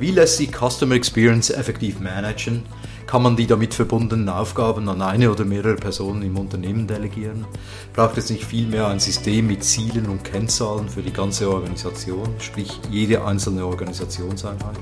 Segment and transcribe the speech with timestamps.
[0.00, 2.62] Wie lässt sich Customer Experience effektiv managen?
[3.06, 7.44] Kann man die damit verbundenen Aufgaben an eine oder mehrere Personen im Unternehmen delegieren?
[7.92, 12.80] Braucht es nicht vielmehr ein System mit Zielen und Kennzahlen für die ganze Organisation, sprich
[12.90, 14.78] jede einzelne Organisationseinheit?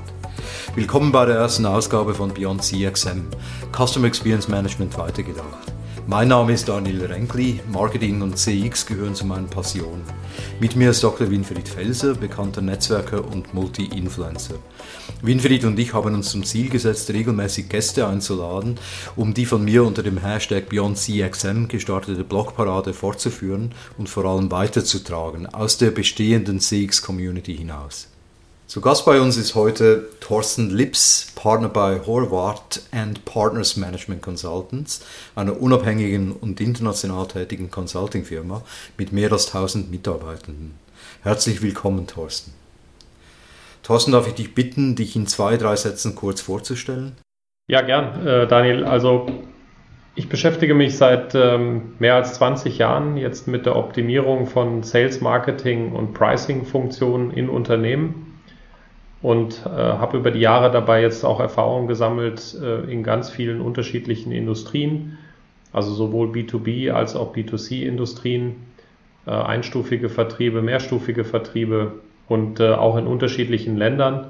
[0.75, 3.27] Willkommen bei der ersten Ausgabe von Beyond CXM,
[3.75, 5.73] Customer Experience Management weitergedacht.
[6.09, 10.01] Mein Name ist Daniel Renkli, Marketing und CX gehören zu meinen Passionen.
[10.59, 11.29] Mit mir ist Dr.
[11.29, 14.55] Winfried Felser, bekannter Netzwerker und Multi-Influencer.
[15.21, 18.79] Winfried und ich haben uns zum Ziel gesetzt, regelmäßig Gäste einzuladen,
[19.15, 25.45] um die von mir unter dem Hashtag BeyondCXM gestartete Blogparade fortzuführen und vor allem weiterzutragen
[25.45, 28.07] aus der bestehenden CX-Community hinaus.
[28.69, 35.03] Zu Gast bei uns ist heute Thorsten Lips, Partner bei Horvath and Partners Management Consultants,
[35.35, 38.61] einer unabhängigen und international tätigen Consulting-Firma
[38.95, 40.77] mit mehr als 1000 Mitarbeitenden.
[41.23, 42.53] Herzlich willkommen, Thorsten.
[43.81, 47.13] Thorsten, darf ich dich bitten, dich in zwei, drei Sätzen kurz vorzustellen?
[47.67, 48.85] Ja, gern, äh, Daniel.
[48.85, 49.25] Also
[50.13, 55.21] ich beschäftige mich seit ähm, mehr als 20 Jahren jetzt mit der Optimierung von Sales,
[55.21, 58.28] Marketing und Pricing-Funktionen in Unternehmen
[59.21, 63.61] und äh, habe über die Jahre dabei jetzt auch Erfahrungen gesammelt äh, in ganz vielen
[63.61, 65.17] unterschiedlichen Industrien,
[65.73, 68.55] also sowohl B2B als auch B2C-Industrien,
[69.27, 71.93] äh, einstufige Vertriebe, mehrstufige Vertriebe
[72.29, 74.27] und äh, auch in unterschiedlichen Ländern.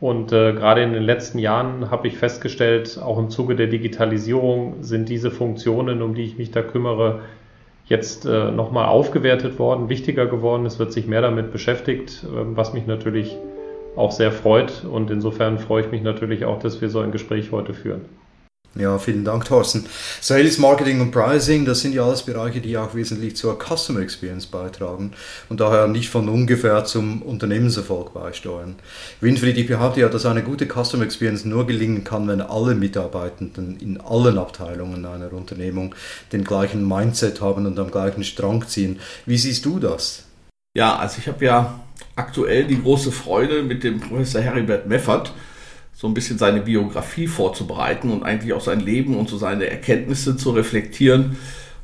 [0.00, 4.82] Und äh, gerade in den letzten Jahren habe ich festgestellt, auch im Zuge der Digitalisierung
[4.82, 7.20] sind diese Funktionen, um die ich mich da kümmere,
[7.86, 10.66] jetzt äh, nochmal aufgewertet worden, wichtiger geworden.
[10.66, 13.36] Es wird sich mehr damit beschäftigt, ähm, was mich natürlich
[13.96, 14.84] auch sehr freut.
[14.84, 18.02] Und insofern freue ich mich natürlich auch, dass wir so ein Gespräch heute führen.
[18.74, 19.84] Ja, vielen Dank, Thorsten.
[20.22, 24.46] Sales, Marketing und Pricing, das sind ja alles Bereiche, die auch wesentlich zur Customer Experience
[24.46, 25.12] beitragen
[25.50, 28.76] und daher nicht von ungefähr zum Unternehmenserfolg beisteuern.
[29.20, 33.78] Winfried, ich behaupte ja, dass eine gute Customer Experience nur gelingen kann, wenn alle Mitarbeitenden
[33.78, 35.94] in allen Abteilungen einer Unternehmung
[36.32, 39.00] den gleichen Mindset haben und am gleichen Strang ziehen.
[39.26, 40.24] Wie siehst du das?
[40.74, 41.80] Ja, also ich habe ja
[42.16, 45.32] aktuell die große Freude, mit dem Professor Heribert Meffert
[45.94, 50.36] so ein bisschen seine Biografie vorzubereiten und eigentlich auch sein Leben und so seine Erkenntnisse
[50.36, 51.36] zu reflektieren.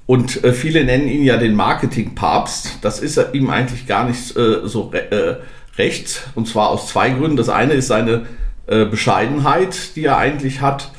[0.06, 2.78] Und äh, viele nennen ihn ja den Marketingpapst.
[2.80, 5.36] Das ist ihm eigentlich gar nicht äh, so re äh,
[5.78, 6.28] recht.
[6.34, 7.36] Und zwar aus zwei Gründen.
[7.36, 8.26] Das eine ist seine
[8.66, 10.90] äh, Bescheidenheit, die er eigentlich hat.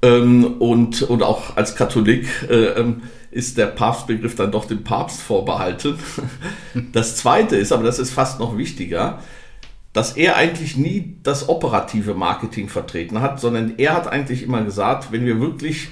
[0.00, 5.20] Ähm, und, und auch als Katholik äh, ähm, ist der Papstbegriff dann doch dem Papst
[5.20, 5.98] vorbehalten.
[6.92, 9.20] Das zweite ist, aber das ist fast noch wichtiger,
[9.92, 15.12] dass er eigentlich nie das operative Marketing vertreten hat, sondern er hat eigentlich immer gesagt,
[15.12, 15.88] wenn wir wirklich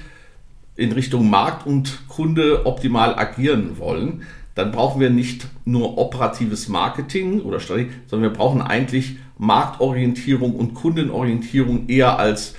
[0.75, 4.23] in Richtung Markt und Kunde optimal agieren wollen,
[4.55, 10.73] dann brauchen wir nicht nur operatives Marketing oder Strategie, sondern wir brauchen eigentlich Marktorientierung und
[10.73, 12.55] Kundenorientierung eher als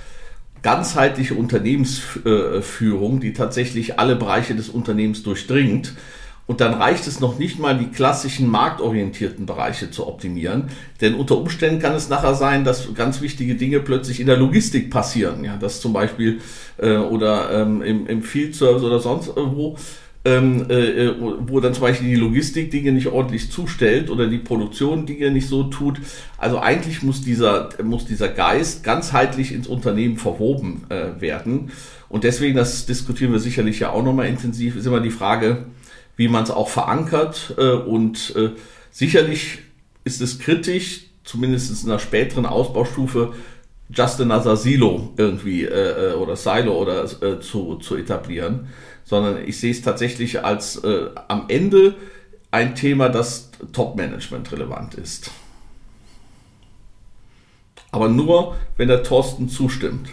[0.61, 5.93] ganzheitliche Unternehmensführung, die tatsächlich alle Bereiche des Unternehmens durchdringt.
[6.47, 10.69] Und dann reicht es noch nicht mal, die klassischen marktorientierten Bereiche zu optimieren.
[10.99, 14.89] Denn unter Umständen kann es nachher sein, dass ganz wichtige Dinge plötzlich in der Logistik
[14.89, 15.43] passieren.
[15.43, 16.39] Ja, dass zum Beispiel
[16.77, 19.77] äh, oder ähm, im, im Field Service oder sonst wo
[20.25, 21.15] ähm, äh, äh,
[21.47, 25.47] wo dann zum Beispiel die Logistik Dinge nicht ordentlich zustellt oder die Produktion Dinge nicht
[25.47, 25.99] so tut.
[26.37, 31.71] Also eigentlich muss dieser, muss dieser Geist ganzheitlich ins Unternehmen verwoben äh, werden.
[32.09, 35.65] Und deswegen, das diskutieren wir sicherlich ja auch nochmal intensiv, ist immer die Frage,
[36.17, 37.55] wie man es auch verankert.
[37.57, 38.49] Äh, und äh,
[38.91, 39.59] sicherlich
[40.03, 43.33] ist es kritisch, zumindest in einer späteren Ausbaustufe,
[43.91, 48.67] just another Silo irgendwie äh, äh oder Silo oder äh, zu, zu etablieren
[49.09, 51.95] sondern ich sehe es tatsächlich als äh, am Ende
[52.51, 55.31] ein Thema, das Top-Management relevant ist.
[57.91, 60.09] Aber nur, wenn der Thorsten zustimmt.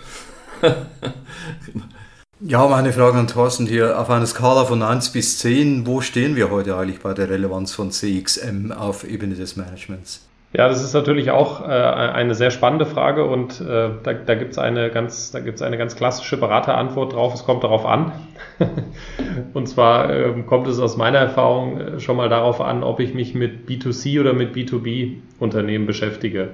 [2.41, 4.01] ja, meine Frage an Thorsten hier.
[4.01, 7.75] Auf einer Skala von 1 bis 10, wo stehen wir heute eigentlich bei der Relevanz
[7.75, 10.23] von CXM auf Ebene des Managements?
[10.53, 14.53] Ja, das ist natürlich auch äh, eine sehr spannende Frage und äh, da, da gibt
[14.53, 17.35] es eine, ganz, eine ganz klassische Beraterantwort drauf.
[17.35, 18.13] Es kommt darauf an.
[19.55, 23.13] und zwar äh, kommt es aus meiner Erfahrung äh, schon mal darauf an, ob ich
[23.13, 26.53] mich mit B2C oder mit B2B-Unternehmen beschäftige.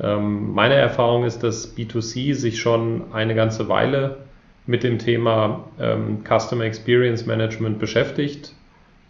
[0.00, 4.18] Ähm, meine Erfahrung ist, dass B2C sich schon eine ganze Weile
[4.66, 8.52] mit dem Thema ähm, Customer Experience Management beschäftigt,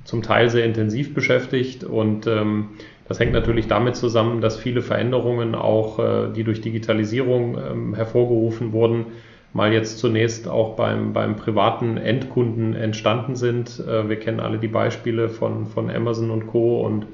[0.05, 2.71] zum Teil sehr intensiv beschäftigt und ähm,
[3.09, 8.73] das hängt natürlich damit zusammen, dass viele Veränderungen auch, äh, die durch Digitalisierung ähm, hervorgerufen
[8.73, 9.07] wurden,
[9.53, 13.81] mal jetzt zunächst auch beim, beim privaten Endkunden entstanden sind.
[13.81, 16.81] Äh, wir kennen alle die Beispiele von, von Amazon und Co.
[16.81, 17.07] und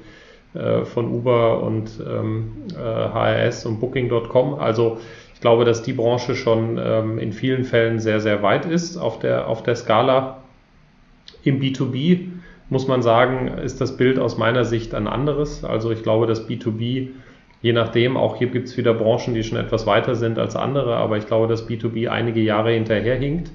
[0.53, 4.55] äh, von Uber und ähm, HRS und Booking.com.
[4.55, 4.99] Also
[5.35, 9.19] ich glaube, dass die Branche schon ähm, in vielen Fällen sehr, sehr weit ist auf
[9.19, 10.41] der, auf der Skala.
[11.43, 12.28] Im B2B
[12.69, 15.63] muss man sagen, ist das Bild aus meiner Sicht ein anderes.
[15.63, 17.09] Also ich glaube, dass B2B,
[17.61, 20.95] je nachdem, auch hier gibt es wieder Branchen, die schon etwas weiter sind als andere,
[20.97, 23.51] aber ich glaube, dass B2B einige Jahre hinterherhinkt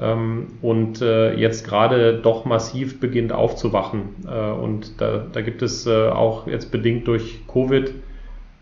[0.00, 4.02] ähm, und äh, jetzt gerade doch massiv beginnt aufzuwachen.
[4.26, 7.92] Äh, und da, da gibt es äh, auch jetzt bedingt durch Covid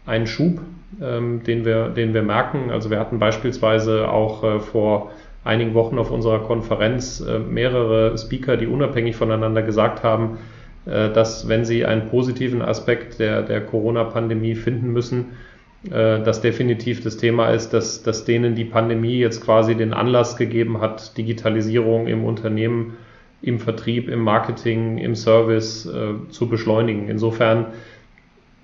[0.05, 0.61] einen Schub,
[1.01, 2.71] ähm, den, wir, den wir merken.
[2.71, 5.11] Also wir hatten beispielsweise auch vor
[5.47, 10.39] einigen Wochen auf unserer Konferenz äh, mehrere Speaker, die unabhängig voneinander gesagt haben,
[10.85, 15.37] äh, dass wenn sie einen positiven Aspekt der, der Corona-Pandemie finden müssen,
[15.85, 20.37] äh, das definitiv das Thema ist, dass, dass denen die Pandemie jetzt quasi den Anlass
[20.37, 22.97] gegeben hat, Digitalisierung im Unternehmen,
[23.43, 25.89] im Vertrieb, im Marketing, im Service
[26.31, 27.09] zu beschleunigen.
[27.09, 27.67] Insofern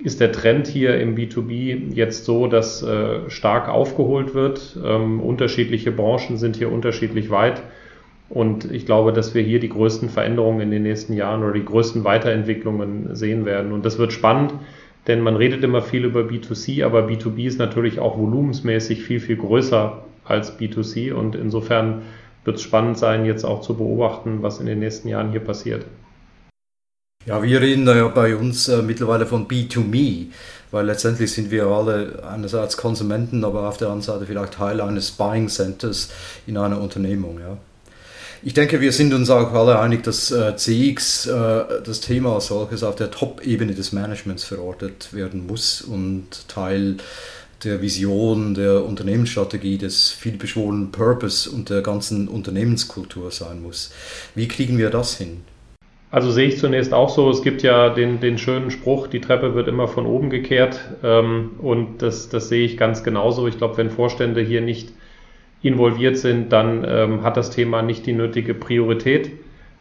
[0.04, 4.76] ist der Trend hier im B2B jetzt so, dass äh, stark aufgeholt wird.
[4.84, 7.62] Ähm, unterschiedliche Branchen sind hier unterschiedlich weit.
[8.28, 11.64] Und ich glaube, dass wir hier die größten Veränderungen in den nächsten Jahren oder die
[11.64, 13.72] größten Weiterentwicklungen sehen werden.
[13.72, 14.54] Und das wird spannend,
[15.06, 19.36] denn man redet immer viel über B2C, aber B2B ist natürlich auch volumensmäßig viel, viel
[19.36, 21.12] größer als B2C.
[21.12, 22.02] Und insofern
[22.44, 25.84] wird es spannend sein, jetzt auch zu beobachten, was in den nächsten Jahren hier passiert.
[27.24, 30.26] Ja, wir reden ja bei uns äh, mittlerweile von B2Me,
[30.72, 35.12] weil letztendlich sind wir alle einerseits Konsumenten, aber auf der anderen Seite vielleicht Teil eines
[35.12, 36.08] Buying Centers
[36.48, 37.38] in einer Unternehmung.
[37.38, 37.58] Ja.
[38.42, 42.46] Ich denke, wir sind uns auch alle einig, dass äh, CX, äh, das Thema als
[42.46, 46.96] solches, auf der Top-Ebene des Managements verortet werden muss und Teil
[47.62, 53.92] der Vision, der Unternehmensstrategie, des vielbeschworenen Purpose und der ganzen Unternehmenskultur sein muss.
[54.34, 55.42] Wie kriegen wir das hin?
[56.12, 59.54] Also sehe ich zunächst auch so, es gibt ja den, den schönen Spruch, die Treppe
[59.54, 63.48] wird immer von oben gekehrt ähm, und das, das sehe ich ganz genauso.
[63.48, 64.92] Ich glaube, wenn Vorstände hier nicht
[65.62, 69.30] involviert sind, dann ähm, hat das Thema nicht die nötige Priorität,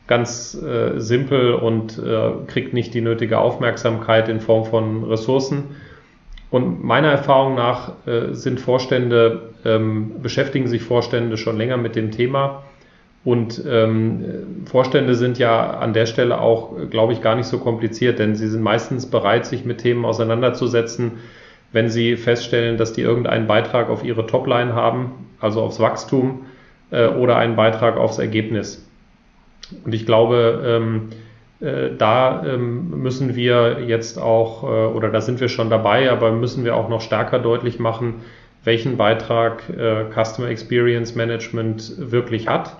[0.07, 5.75] ganz äh, simpel und äh, kriegt nicht die nötige Aufmerksamkeit in Form von Ressourcen.
[6.49, 12.11] Und meiner Erfahrung nach äh, sind Vorstände, ähm, beschäftigen sich Vorstände schon länger mit dem
[12.11, 12.63] Thema
[13.23, 18.17] und ähm, Vorstände sind ja an der Stelle auch, glaube ich, gar nicht so kompliziert,
[18.17, 21.19] denn sie sind meistens bereit, sich mit Themen auseinanderzusetzen,
[21.71, 26.47] wenn sie feststellen, dass die irgendeinen Beitrag auf ihre Topline haben, also aufs Wachstum
[26.89, 28.87] äh, oder einen Beitrag aufs Ergebnis.
[29.85, 31.09] Und ich glaube, ähm,
[31.59, 36.31] äh, da ähm, müssen wir jetzt auch, äh, oder da sind wir schon dabei, aber
[36.31, 38.15] müssen wir auch noch stärker deutlich machen,
[38.63, 42.75] welchen Beitrag äh, Customer Experience Management wirklich hat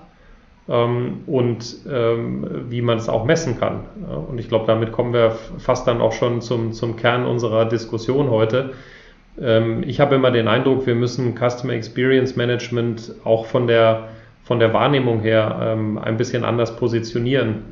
[0.66, 1.58] und
[1.90, 3.80] ähm, wie man es auch messen kann.
[4.28, 8.30] Und ich glaube, damit kommen wir fast dann auch schon zum, zum Kern unserer Diskussion
[8.30, 8.72] heute.
[9.40, 14.08] Ähm, ich habe immer den Eindruck, wir müssen Customer Experience Management auch von der,
[14.44, 17.64] von der Wahrnehmung her ähm, ein bisschen anders positionieren.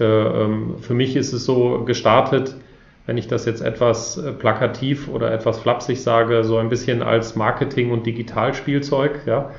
[0.00, 2.56] Äh, ähm, für mich ist es so gestartet,
[3.06, 7.36] wenn ich das jetzt etwas äh, plakativ oder etwas flapsig sage, so ein bisschen als
[7.36, 9.20] Marketing- und Digitalspielzeug.
[9.26, 9.50] Ja?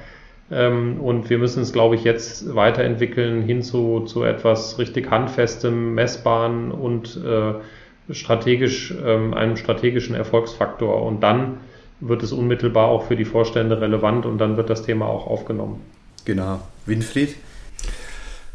[0.51, 5.93] Ähm, und wir müssen es, glaube ich, jetzt weiterentwickeln hin zu, zu etwas richtig Handfestem,
[5.93, 11.03] Messbaren und äh, strategisch, ähm, einem strategischen Erfolgsfaktor.
[11.03, 11.57] Und dann
[11.99, 15.81] wird es unmittelbar auch für die Vorstände relevant und dann wird das Thema auch aufgenommen.
[16.25, 16.61] Genau.
[16.85, 17.35] Winfried?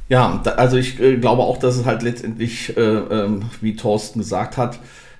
[0.08, 4.56] Ja, also ich äh, glaube auch, dass es halt letztendlich, äh, ähm, wie Thorsten gesagt
[4.56, 4.78] hat,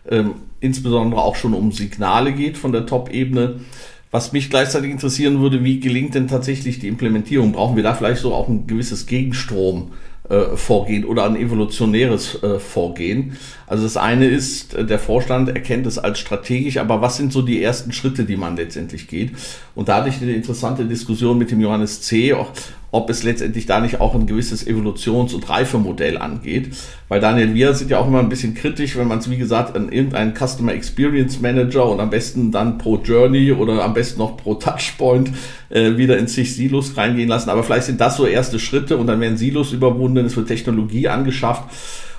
[0.09, 3.61] ähm, insbesondere auch schon um Signale geht von der Top-Ebene.
[4.15, 7.51] Was mich gleichzeitig interessieren würde, wie gelingt denn tatsächlich die Implementierung?
[7.51, 9.91] Brauchen wir da vielleicht so auch ein gewisses Gegenstrom?
[10.27, 13.37] Äh, vorgehen oder ein evolutionäres äh, Vorgehen.
[13.67, 17.43] Also das eine ist, äh, der Vorstand erkennt es als strategisch, aber was sind so
[17.43, 19.33] die ersten Schritte, die man letztendlich geht?
[19.75, 22.33] Und da hatte ich eine interessante Diskussion mit dem Johannes C.,
[22.95, 26.71] ob es letztendlich da nicht auch ein gewisses Evolutions- und Reifemodell angeht.
[27.09, 29.75] Weil Daniel, wir sind ja auch immer ein bisschen kritisch, wenn man es, wie gesagt,
[29.77, 34.37] an irgendeinen Customer Experience Manager und am besten dann pro Journey oder am besten noch
[34.37, 35.33] pro Touchpoint
[35.71, 37.51] äh, wieder in sich Silos reingehen lassen.
[37.51, 41.09] Aber vielleicht sind das so erste Schritte und dann werden Silos überwunden, es wird Technologie
[41.09, 41.65] angeschafft.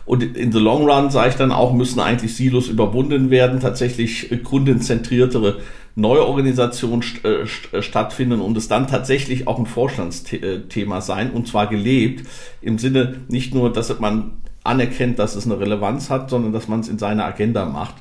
[0.06, 4.30] Und in the long run, sage ich dann auch, müssen eigentlich Silos überwunden werden, tatsächlich
[4.44, 5.58] kundenzentriertere
[5.96, 11.48] neue Organisationen st äh, st stattfinden und es dann tatsächlich auch ein Vorstandsthema sein und
[11.48, 12.28] zwar gelebt
[12.62, 14.34] im Sinne nicht nur, dass man
[14.64, 17.96] anerkennt, dass es eine Relevanz hat, sondern dass man es in seiner Agenda macht.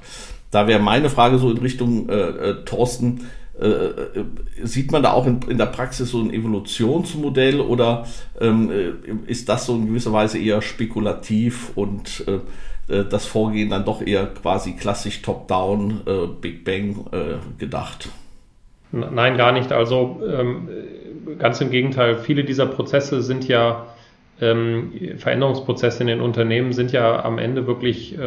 [0.50, 3.26] Da wäre meine Frage so in Richtung äh, äh, Thorsten,
[3.60, 4.24] Äh, äh,
[4.64, 8.04] sieht man da auch in, in, der Praxis so ein Evolutionsmodell oder
[8.40, 13.70] ähm, äh, ist das so in gewisser Weise eher spekulativ und äh, äh das Vorgehen
[13.70, 17.06] dann doch eher quasi klassisch Top-Down, äh, Big Bang
[17.58, 18.08] gedacht?
[18.90, 19.70] Nein, gar nicht.
[19.70, 20.68] Also ähm,
[21.38, 23.86] ganz im Gegenteil, viele dieser Prozesse sind ja
[24.40, 28.18] ähm, Veränderungsprozesse in den Unternehmen sind ja am Ende wirklich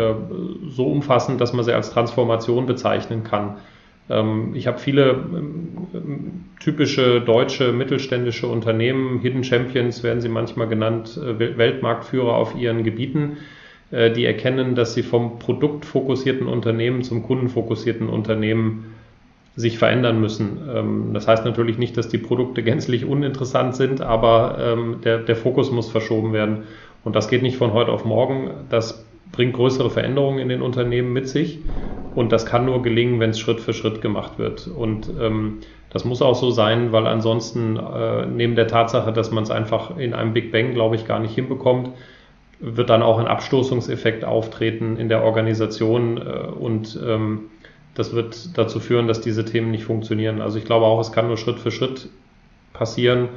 [0.70, 3.58] so umfassend, dass man sie als Transformation bezeichnen kann.
[4.10, 11.18] Ähm, ich habe viele ähm, typische deutsche mittelständische Unternehmen, Hidden Champions werden sie manchmal genannt,
[11.18, 13.38] äh, Weltmarktführer auf ihren Gebieten,
[13.92, 18.94] äh, die erkennen, dass sie vom produktfokussierten Unternehmen zum kundenfokussierten Unternehmen
[19.56, 20.60] sich verändern müssen.
[20.74, 25.72] Ähm, das heißt natürlich nicht, dass die Produkte gänzlich uninteressant sind, aber der, der Fokus
[25.72, 26.64] muss verschoben werden.
[27.04, 28.52] Und das geht nicht von heute auf morgen.
[28.70, 31.60] Das bringt größere Veränderungen in den Unternehmen mit sich.
[32.16, 34.68] Und das kann nur gelingen, wenn es Schritt für Schritt gemacht wird.
[34.68, 35.60] Und ähm,
[35.92, 39.98] das muss auch so sein, weil ansonsten äh, neben der Tatsache, dass man es einfach
[39.98, 41.92] in einem Big Bang, glaube ich, gar nicht hinbekommt,
[42.60, 47.52] wird dann auch ein Abstoßungseffekt auftreten in der Organisation äh, und ähm,
[47.94, 50.42] das wird dazu führen, dass diese Themen nicht funktionieren.
[50.42, 52.10] Also ich glaube auch, es kann nur Schritt für Schritt
[52.74, 53.30] passieren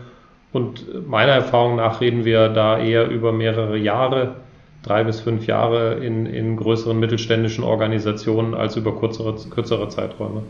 [0.52, 4.36] und meiner Erfahrung nach reden wir da eher über mehrere Jahre
[4.82, 10.42] drei bis fünf Jahre in, in größeren mittelständischen Organisationen als über kürzere, kürzere Zeiträume.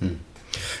[0.00, 0.18] Hm.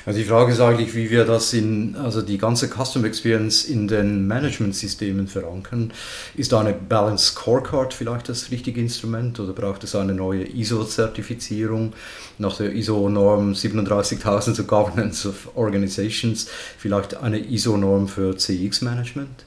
[0.04, 3.88] Also die Frage ist eigentlich, wie wir das in, also die ganze Custom Experience in
[3.88, 5.92] den Management-Systemen verankern.
[6.34, 11.92] Ist da eine Balance Scorecard vielleicht das richtige Instrument oder braucht es eine neue ISO-Zertifizierung
[12.38, 19.45] nach der ISO-Norm 37000 zur Governance of Organizations, vielleicht eine ISO-Norm für CX-Management?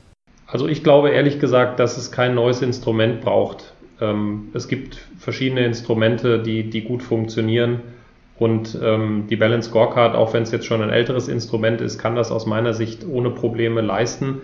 [0.52, 3.74] Also ich glaube ehrlich gesagt, dass es kein neues Instrument braucht.
[4.02, 7.82] Ähm, es gibt verschiedene Instrumente, die, die gut funktionieren.
[8.38, 12.16] Und ähm, die Balance Scorecard, auch wenn es jetzt schon ein älteres Instrument ist, kann
[12.16, 14.42] das aus meiner Sicht ohne Probleme leisten.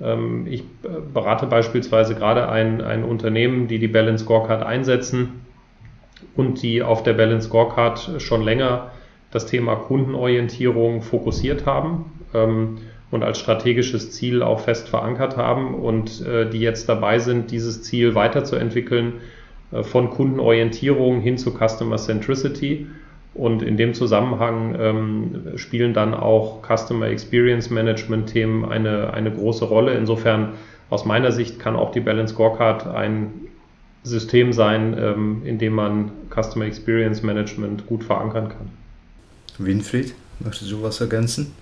[0.00, 5.40] Ähm, ich äh, berate beispielsweise gerade ein, ein Unternehmen, die die Balance Scorecard einsetzen
[6.34, 8.90] und die auf der Balance Scorecard schon länger
[9.30, 12.06] das Thema Kundenorientierung fokussiert haben.
[13.16, 17.82] Und als strategisches Ziel auch fest verankert haben und äh, die jetzt dabei sind, dieses
[17.82, 19.14] Ziel weiterzuentwickeln
[19.72, 22.88] äh, von Kundenorientierung hin zu Customer Centricity.
[23.32, 29.64] Und in dem Zusammenhang ähm, spielen dann auch Customer Experience Management Themen eine, eine große
[29.64, 29.94] Rolle.
[29.94, 30.52] Insofern
[30.90, 33.32] aus meiner Sicht kann auch die Balance Scorecard ein
[34.02, 38.68] System sein, ähm, in dem man Customer Experience Management gut verankern kann.
[39.56, 41.54] Winfried, möchtest du was ergänzen?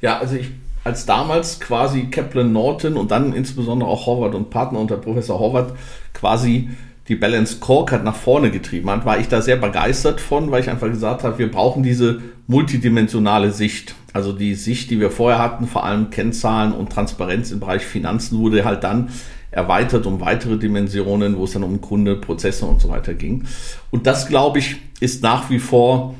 [0.00, 0.50] Ja, also ich
[0.82, 5.74] als damals quasi Kaplan Norton und dann insbesondere auch Horvath und Partner unter Professor Horvath
[6.14, 6.70] quasi
[7.08, 10.70] die Balance Scorecard nach vorne getrieben hat, war ich da sehr begeistert von, weil ich
[10.70, 13.94] einfach gesagt habe, wir brauchen diese multidimensionale Sicht.
[14.12, 18.38] Also die Sicht, die wir vorher hatten, vor allem Kennzahlen und Transparenz im Bereich Finanzen,
[18.38, 19.08] wurde halt dann
[19.50, 23.44] erweitert um weitere Dimensionen, wo es dann um Kunde, Prozesse und so weiter ging.
[23.90, 26.14] Und das, glaube ich, ist nach wie vor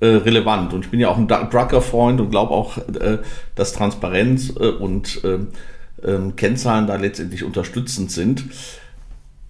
[0.00, 0.72] äh, relevant.
[0.72, 3.18] Und ich bin ja auch ein Drucker-Freund und glaube auch, äh,
[3.54, 5.48] dass Transparenz äh, und ähm,
[6.04, 8.44] ähm, Kennzahlen da letztendlich unterstützend sind.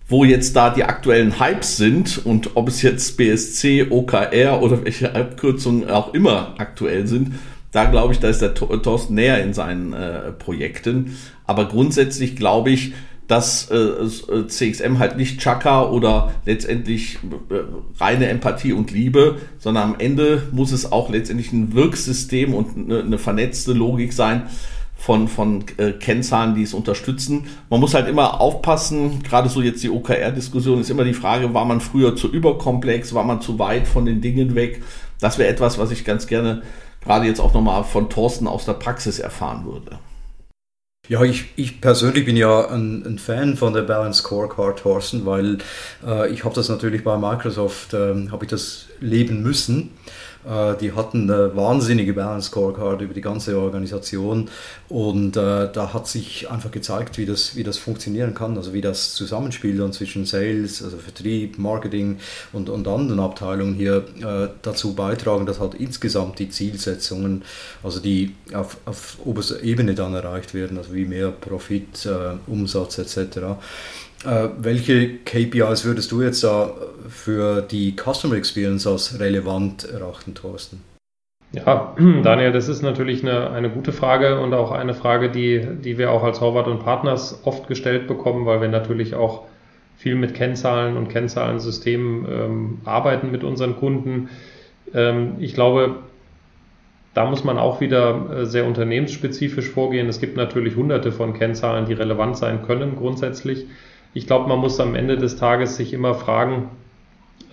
[0.08, 5.14] Wo jetzt da die aktuellen Hypes sind und ob es jetzt BSC, OKR oder welche
[5.14, 7.34] Abkürzungen auch immer aktuell sind,
[7.70, 11.16] da glaube ich, da ist der Thorsten näher in seinen äh, Projekten.
[11.46, 12.92] Aber grundsätzlich glaube ich,
[13.30, 17.18] dass äh, äh CXM halt nicht Chaka oder letztendlich
[17.48, 17.60] äh,
[18.00, 23.02] reine Empathie und Liebe, sondern am Ende muss es auch letztendlich ein Wirksystem und eine,
[23.02, 24.42] eine vernetzte Logik sein
[24.96, 27.46] von, von äh, Kennzahlen, die es unterstützen.
[27.70, 31.64] Man muss halt immer aufpassen, gerade so jetzt die OKR-Diskussion ist immer die Frage, war
[31.64, 34.82] man früher zu überkomplex, war man zu weit von den Dingen weg?
[35.20, 36.62] Das wäre etwas, was ich ganz gerne
[37.00, 39.98] gerade jetzt auch nochmal von Thorsten aus der Praxis erfahren würde.
[41.10, 45.58] Ja, ich, ich persönlich bin ja ein, ein Fan von der Balance Scorecard, Thorsten, weil
[46.06, 49.90] äh, ich habe das natürlich bei Microsoft, äh, habe ich das leben müssen.
[50.48, 54.48] Äh, die hatten eine wahnsinnige Balance Scorecard über die ganze Organisation.
[54.88, 58.80] Und äh, da hat sich einfach gezeigt, wie das, wie das funktionieren kann, also wie
[58.80, 62.18] das Zusammenspiel dann zwischen Sales, also Vertrieb, Marketing
[62.52, 67.42] und, und anderen Abteilungen hier äh, dazu beitragen, dass halt insgesamt die Zielsetzungen,
[67.82, 72.98] also die auf, auf oberster Ebene dann erreicht werden, also wie mehr Profit, äh, Umsatz
[72.98, 73.58] etc.
[74.24, 76.72] Äh, welche KPIs würdest du jetzt da
[77.08, 80.82] für die Customer Experience als relevant erachten, Thorsten?
[81.52, 85.98] Ja, Daniel, das ist natürlich eine, eine gute Frage und auch eine Frage, die, die
[85.98, 89.44] wir auch als Horvath und Partners oft gestellt bekommen, weil wir natürlich auch
[89.96, 94.28] viel mit Kennzahlen und Kennzahlensystemen ähm, arbeiten mit unseren Kunden.
[94.94, 95.96] Ähm, ich glaube,
[97.12, 100.08] Da muss man auch wieder äh, sehr unternehmensspezifisch vorgehen.
[100.08, 103.66] Es gibt natürlich hunderte von Kennzahlen, die relevant sein können grundsätzlich.
[104.12, 106.70] Ich glaube, man muss am Ende des Tages sich immer fragen,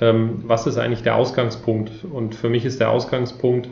[0.01, 1.91] ähm, was ist eigentlich der Ausgangspunkt?
[2.03, 3.69] Und für mich ist der Ausgangspunkt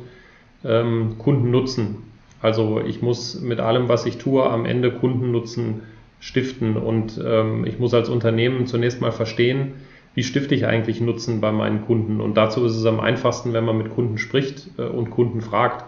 [0.64, 1.98] ähm, Kundennutzen.
[2.42, 5.82] Also ich muss mit allem, was ich tue, am Ende Kundennutzen
[6.20, 6.78] stiften.
[6.78, 9.74] Und ähm, ich muss als Unternehmen zunächst mal verstehen,
[10.14, 12.22] wie stifte ich eigentlich Nutzen bei meinen Kunden.
[12.22, 15.86] Und dazu ist es am einfachsten, wenn man mit Kunden spricht äh, und Kunden fragt.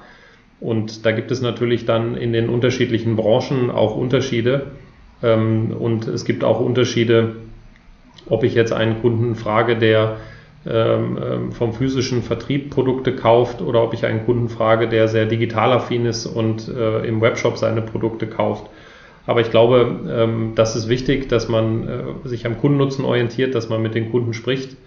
[0.59, 4.71] Und da gibt es natürlich dann in den unterschiedlichen Branchen auch Unterschiede.
[5.23, 7.35] Ähm, und es gibt auch Unterschiede,
[8.29, 10.17] ob ich jetzt einen Kunden frage, der
[10.65, 15.25] ähm, ähm, vom physischen Vertrieb Produkte kauft oder ob ich einen Kunden frage, der sehr
[15.25, 18.69] digital affin ist und äh, im Webshop seine Produkte kauft.
[19.25, 23.81] Aber ich glaube, das ist wichtig, dass man äh, sich am Kundennutzen orientiert, dass man
[23.81, 24.77] mit den Kunden spricht.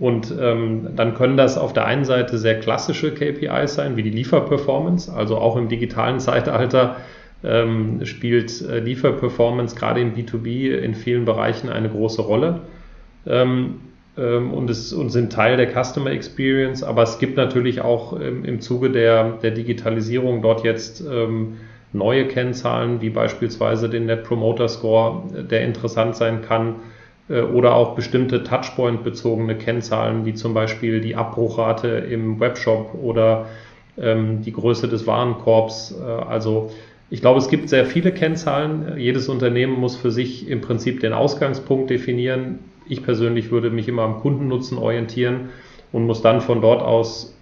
[0.00, 5.10] Und dann können das auf der einen Seite sehr klassische KPIs sein, wie die Lieferperformance.
[5.10, 6.96] Also auch im digitalen Zeitalter
[7.46, 12.60] ähm, spielt äh, Lieferperformance gerade im B2B in vielen Bereichen eine große Rolle.
[13.26, 13.80] Ähm,
[14.18, 16.82] ähm, und, es, und sind Teil der Customer Experience.
[16.82, 21.58] Aber es gibt natürlich auch im Zuge der, der Digitalisierung dort jetzt ähm,
[21.92, 26.76] neue Kennzahlen, wie beispielsweise den Net Promoter Score, der interessant sein kann,
[27.28, 33.46] äh, oder auch bestimmte Touchpoint-bezogene Kennzahlen, wie zum Beispiel die Abbruchrate im Webshop oder
[33.98, 35.94] ähm, die Größe des Warenkorbs.
[36.00, 36.70] Äh, also
[37.08, 38.98] ich glaube, es gibt sehr viele Kennzahlen.
[38.98, 42.58] Jedes Unternehmen muss für sich im Prinzip den Ausgangspunkt definieren.
[42.88, 45.50] Ich persönlich würde mich immer am Kundennutzen orientieren
[45.92, 47.34] und muss dann von dort aus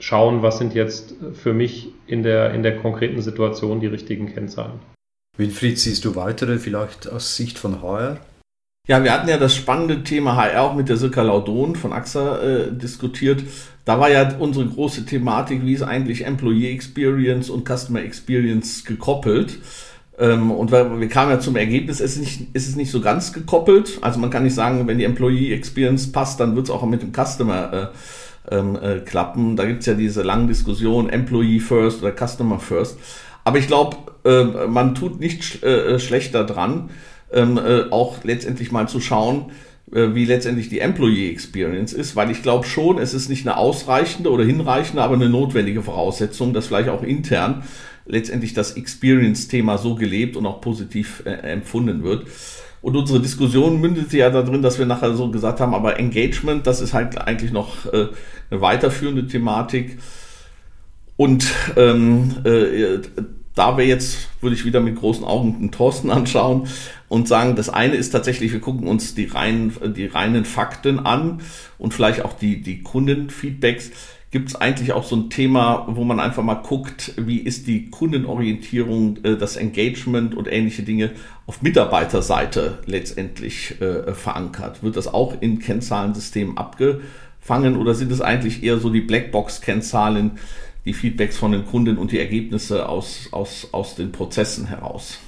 [0.00, 4.78] schauen, was sind jetzt für mich in der, in der konkreten Situation die richtigen Kennzahlen.
[5.36, 8.18] Winfried, siehst du weitere vielleicht aus Sicht von HR?
[8.88, 12.38] Ja, wir hatten ja das spannende Thema HR auch mit der Silka Laudon von AXA
[12.38, 13.44] äh, diskutiert.
[13.84, 19.58] Da war ja unsere große Thematik, wie ist eigentlich Employee Experience und Customer Experience gekoppelt.
[20.18, 23.02] Ähm, und wir, wir kamen ja zum Ergebnis, es ist, nicht, es ist nicht so
[23.02, 23.98] ganz gekoppelt.
[24.00, 27.02] Also man kann nicht sagen, wenn die Employee Experience passt, dann wird es auch mit
[27.02, 27.92] dem Customer
[28.50, 29.56] äh, ähm, äh, klappen.
[29.56, 32.98] Da gibt es ja diese lange Diskussion, Employee First oder Customer First.
[33.44, 36.88] Aber ich glaube, äh, man tut nicht sch äh, schlechter dran,
[37.32, 39.52] ähm, äh, auch letztendlich mal zu schauen,
[39.92, 43.56] äh, wie letztendlich die Employee Experience ist, weil ich glaube schon, es ist nicht eine
[43.56, 47.62] ausreichende oder hinreichende, aber eine notwendige Voraussetzung, dass vielleicht auch intern
[48.06, 52.26] letztendlich das Experience-Thema so gelebt und auch positiv äh, empfunden wird.
[52.80, 56.80] Und unsere Diskussion mündete ja darin, dass wir nachher so gesagt haben, aber Engagement, das
[56.80, 58.08] ist halt eigentlich noch äh,
[58.50, 59.98] eine weiterführende Thematik.
[61.16, 63.00] Und ähm, äh,
[63.58, 66.68] da wir jetzt, würde ich wieder mit großen Augen den Thorsten anschauen
[67.08, 71.40] und sagen, das eine ist tatsächlich, wir gucken uns die reinen, die reinen Fakten an
[71.76, 73.90] und vielleicht auch die, die Kundenfeedbacks.
[74.30, 77.90] Gibt es eigentlich auch so ein Thema, wo man einfach mal guckt, wie ist die
[77.90, 81.12] Kundenorientierung, äh, das Engagement und ähnliche Dinge
[81.46, 84.82] auf Mitarbeiterseite letztendlich äh, verankert?
[84.82, 90.32] Wird das auch in Kennzahlensystemen abgefangen oder sind es eigentlich eher so die Blackbox-Kennzahlen,
[90.88, 95.20] die Feedbacks von den Kunden und die Ergebnisse aus, aus, aus den Prozessen heraus?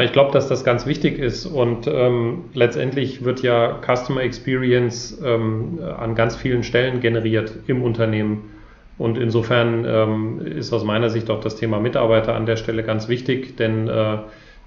[0.00, 5.80] Ich glaube, dass das ganz wichtig ist und ähm, letztendlich wird ja Customer Experience ähm,
[5.98, 8.50] an ganz vielen Stellen generiert im Unternehmen.
[8.98, 13.08] Und insofern ähm, ist aus meiner Sicht auch das Thema Mitarbeiter an der Stelle ganz
[13.08, 14.18] wichtig, denn äh,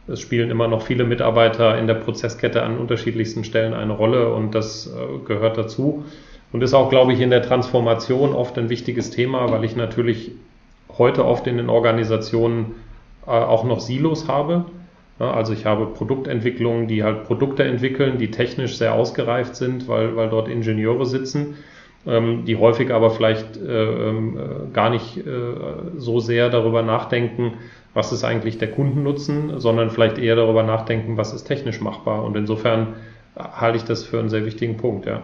[0.07, 4.53] es spielen immer noch viele Mitarbeiter in der Prozesskette an unterschiedlichsten Stellen eine Rolle und
[4.53, 6.05] das äh, gehört dazu.
[6.55, 10.31] Und ist auch, glaube ich, in der Transformation oft ein wichtiges Thema, weil ich natürlich
[10.97, 12.75] heute oft in den Organisationen
[13.27, 14.65] äh, auch noch Silos habe
[15.17, 20.29] also ich habe Produktentwicklungen, die halt Produkte entwickeln, die technisch sehr ausgereift sind, weil, weil
[20.29, 21.55] dort Ingenieure sitzen,
[22.05, 25.21] ähm, die häufig aber vielleicht äh, ähm, äh, gar nicht äh,
[25.95, 27.53] so sehr darüber nachdenken,
[27.93, 32.25] was ist eigentlich der Kundennutzen, sondern vielleicht eher darüber nachdenken, was ist technisch machbar.
[32.25, 32.95] Und insofern
[33.37, 35.23] halte ich das für einen sehr wichtigen Punkt, ja.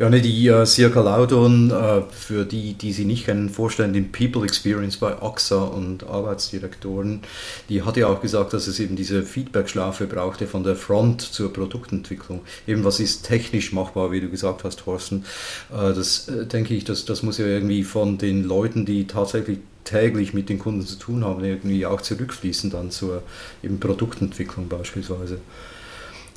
[0.00, 4.10] Ja, ne, die äh, Circa Laudon, äh, für die, die sie nicht kennen, vorstellen, den
[4.10, 7.20] People Experience bei AXA und Arbeitsdirektoren,
[7.68, 11.52] die hat ja auch gesagt, dass es eben diese Feedback-Schlaufe brauchte von der Front zur
[11.52, 12.40] Produktentwicklung.
[12.66, 15.24] Eben was ist technisch machbar, wie du gesagt hast, Thorsten.
[15.70, 19.60] Äh, das äh, denke ich, das, das muss ja irgendwie von den Leuten, die tatsächlich
[19.84, 23.22] täglich mit den Kunden zu tun haben, irgendwie auch zurückfließen dann zur
[23.62, 25.38] eben Produktentwicklung beispielsweise.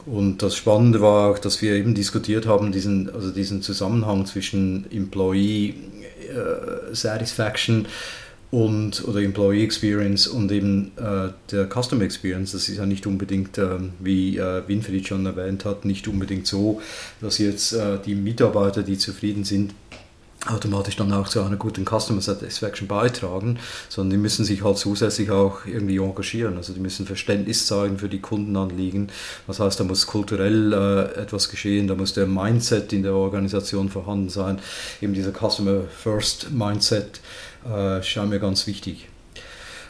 [0.05, 4.89] Und das Spannende war auch, dass wir eben diskutiert haben, diesen, also diesen Zusammenhang zwischen
[4.91, 5.73] Employee
[6.29, 7.87] äh, Satisfaction
[8.49, 12.53] und oder Employee Experience und eben äh, der Customer Experience.
[12.53, 16.81] Das ist ja nicht unbedingt, äh, wie äh, Winfried schon erwähnt hat, nicht unbedingt so,
[17.19, 19.73] dass jetzt äh, die Mitarbeiter, die zufrieden sind,
[20.45, 23.57] automatisch dann auch zu einer guten Customer Satisfaction beitragen,
[23.89, 26.57] sondern die müssen sich halt zusätzlich auch irgendwie engagieren.
[26.57, 29.09] Also die müssen Verständnis zeigen für die Kundenanliegen.
[29.47, 33.89] Das heißt, da muss kulturell äh, etwas geschehen, da muss der Mindset in der Organisation
[33.89, 34.59] vorhanden sein.
[35.01, 37.19] Eben dieser Customer First Mindset
[37.65, 39.07] äh, scheint mir ganz wichtig.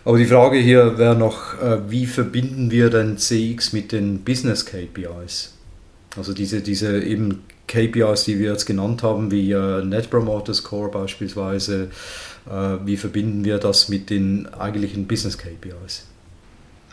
[0.05, 4.65] Aber die Frage hier wäre noch, äh, wie verbinden wir denn CX mit den Business
[4.65, 5.53] KPIs?
[6.15, 10.89] Also diese, diese eben KPIs, die wir jetzt genannt haben, wie äh, Net Promoter Score
[10.89, 11.89] beispielsweise,
[12.49, 16.07] äh, wie verbinden wir das mit den eigentlichen Business KPIs?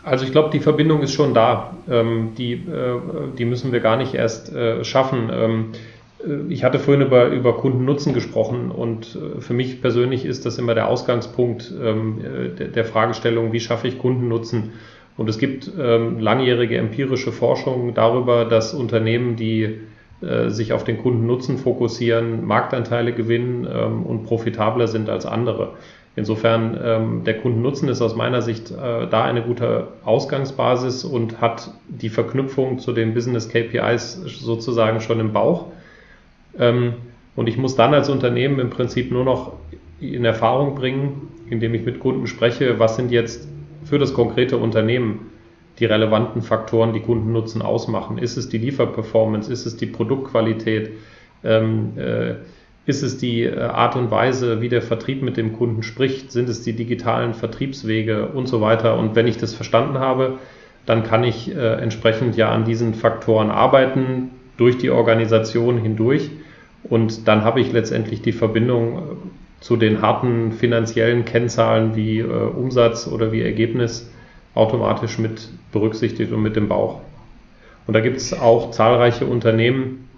[0.03, 1.75] Also ich glaube, die Verbindung ist schon da.
[1.89, 2.99] Ähm, die, äh,
[3.37, 4.51] die müssen wir gar nicht erst
[4.83, 5.29] schaffen.
[5.31, 5.65] Ähm,
[6.23, 10.75] äh, ich hatte vorhin über, über Kundennutzen gesprochen und für mich persönlich ist das immer
[10.75, 12.21] der Ausgangspunkt ähm,
[12.57, 14.73] der, Fragestellung, wie schaffe ich Kundennutzen?
[15.17, 19.79] Und es gibt langjährige empirische Forschung darüber, dass Unternehmen, die
[20.21, 25.73] sich auf den Kundennutzen fokussieren, Marktanteile gewinnen ähm, und profitabler sind als andere.
[26.17, 31.71] Insofern, ähm, der Kundennutzen ist aus meiner Sicht äh, da eine gute Ausgangsbasis und hat
[31.89, 35.65] die Verknüpfung zu den Business KPIs sozusagen schon im Bauch.
[36.57, 36.93] Ähm,
[37.35, 39.53] und ich muss dann als Unternehmen im Prinzip nur noch
[39.99, 43.47] in Erfahrung bringen, indem ich mit Kunden spreche, was sind jetzt
[43.83, 45.31] für das konkrete Unternehmen
[45.79, 48.17] die relevanten Faktoren, die Kundennutzen ausmachen.
[48.17, 49.51] Ist es die Lieferperformance?
[49.51, 50.91] Ist es die Produktqualität?
[51.43, 52.35] Ähm, äh,
[52.85, 56.31] ist es die äh, Art und Weise, wie der Vertrieb mit dem Kunden spricht?
[56.31, 58.97] Sind es die digitalen Vertriebswege und so weiter?
[58.97, 60.37] Und wenn ich das verstanden habe,
[60.85, 66.29] dann kann ich äh, entsprechend ja an diesen Faktoren arbeiten, durch die Organisation hindurch.
[66.83, 69.01] Und dann habe ich letztendlich die Verbindung äh,
[69.59, 74.11] zu den harten finanziellen Kennzahlen wie äh, Umsatz oder wie Ergebnis
[74.55, 77.01] automatisch mit berücksichtigt und mit dem Bauch.
[77.85, 80.09] Und da gibt es auch zahlreiche Unternehmen,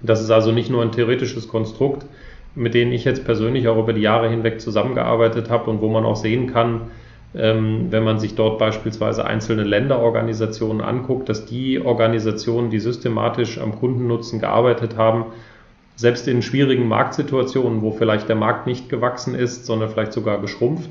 [0.00, 2.06] das ist also nicht nur ein theoretisches Konstrukt,
[2.54, 6.04] mit denen ich jetzt persönlich auch über die Jahre hinweg zusammengearbeitet habe und wo man
[6.04, 6.90] auch sehen kann,
[7.34, 13.78] ähm, wenn man sich dort beispielsweise einzelne Länderorganisationen anguckt, dass die Organisationen, die systematisch am
[13.78, 15.26] Kundennutzen gearbeitet haben,
[15.96, 20.90] selbst in schwierigen Marktsituationen, wo vielleicht der Markt nicht gewachsen ist, sondern vielleicht sogar geschrumpft,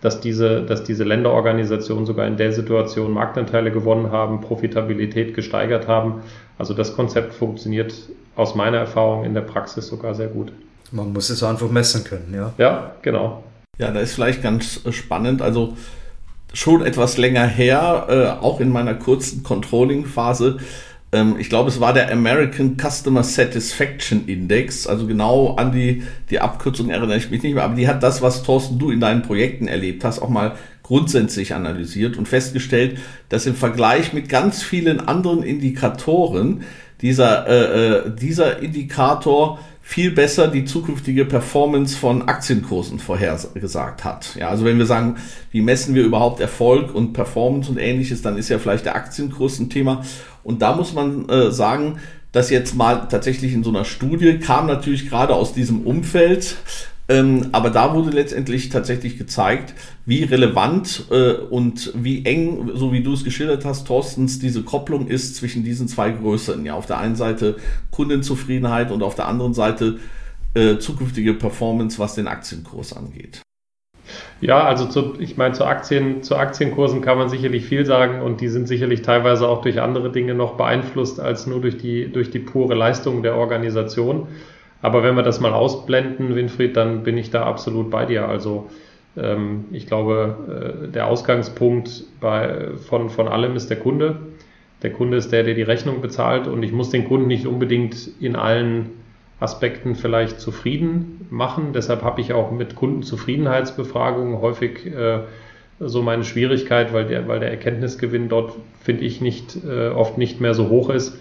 [0.00, 6.22] dass diese, dass diese Länderorganisationen sogar in der Situation Marktanteile gewonnen haben, Profitabilität gesteigert haben.
[6.58, 7.94] Also das Konzept funktioniert
[8.36, 10.52] aus meiner Erfahrung in der Praxis sogar sehr gut.
[10.92, 12.52] Man muss es einfach messen können, ja.
[12.58, 13.44] Ja, genau.
[13.78, 15.42] Ja, da ist vielleicht ganz spannend.
[15.42, 15.76] Also
[16.52, 20.58] schon etwas länger her, äh, auch in meiner kurzen Controlling-Phase,
[21.38, 24.86] ich glaube, es war der American Customer Satisfaction Index.
[24.86, 28.22] Also genau an die, die Abkürzung erinnere ich mich nicht mehr, aber die hat das,
[28.22, 33.46] was Thorsten du in deinen Projekten erlebt hast, auch mal grundsätzlich analysiert und festgestellt, dass
[33.46, 36.62] im Vergleich mit ganz vielen anderen Indikatoren
[37.00, 39.58] dieser, äh, äh dieser Indikator
[39.90, 44.36] viel besser die zukünftige Performance von Aktienkursen vorhergesagt hat.
[44.36, 45.16] Ja, also wenn wir sagen,
[45.50, 49.58] wie messen wir überhaupt Erfolg und Performance und ähnliches, dann ist ja vielleicht der Aktienkurs
[49.58, 50.04] ein Thema.
[50.44, 51.98] Und da muss man äh, sagen,
[52.30, 56.54] dass jetzt mal tatsächlich in so einer Studie kam natürlich gerade aus diesem Umfeld,
[57.10, 59.74] ähm, aber da wurde letztendlich tatsächlich gezeigt,
[60.06, 65.08] wie relevant äh, und wie eng, so wie du es geschildert hast, Thorstens, diese Kopplung
[65.08, 66.64] ist zwischen diesen zwei Größen.
[66.64, 67.56] Ja, auf der einen Seite
[67.90, 69.98] Kundenzufriedenheit und auf der anderen Seite
[70.54, 73.42] äh, zukünftige Performance, was den Aktienkurs angeht.
[74.40, 78.40] Ja, also zu, ich meine, zu, Aktien, zu Aktienkursen kann man sicherlich viel sagen und
[78.40, 82.30] die sind sicherlich teilweise auch durch andere Dinge noch beeinflusst als nur durch die, durch
[82.30, 84.28] die pure Leistung der Organisation.
[84.82, 88.28] Aber wenn wir das mal ausblenden, Winfried, dann bin ich da absolut bei dir.
[88.28, 88.70] Also
[89.16, 94.16] ähm, ich glaube, äh, der Ausgangspunkt bei, von, von allem ist der Kunde.
[94.82, 98.08] Der Kunde ist der, der die Rechnung bezahlt und ich muss den Kunden nicht unbedingt
[98.20, 98.90] in allen
[99.38, 101.72] Aspekten vielleicht zufrieden machen.
[101.74, 105.20] Deshalb habe ich auch mit Kundenzufriedenheitsbefragungen häufig äh,
[105.80, 110.40] so meine Schwierigkeit, weil der, weil der Erkenntnisgewinn dort, finde ich, nicht, äh, oft nicht
[110.40, 111.18] mehr so hoch ist.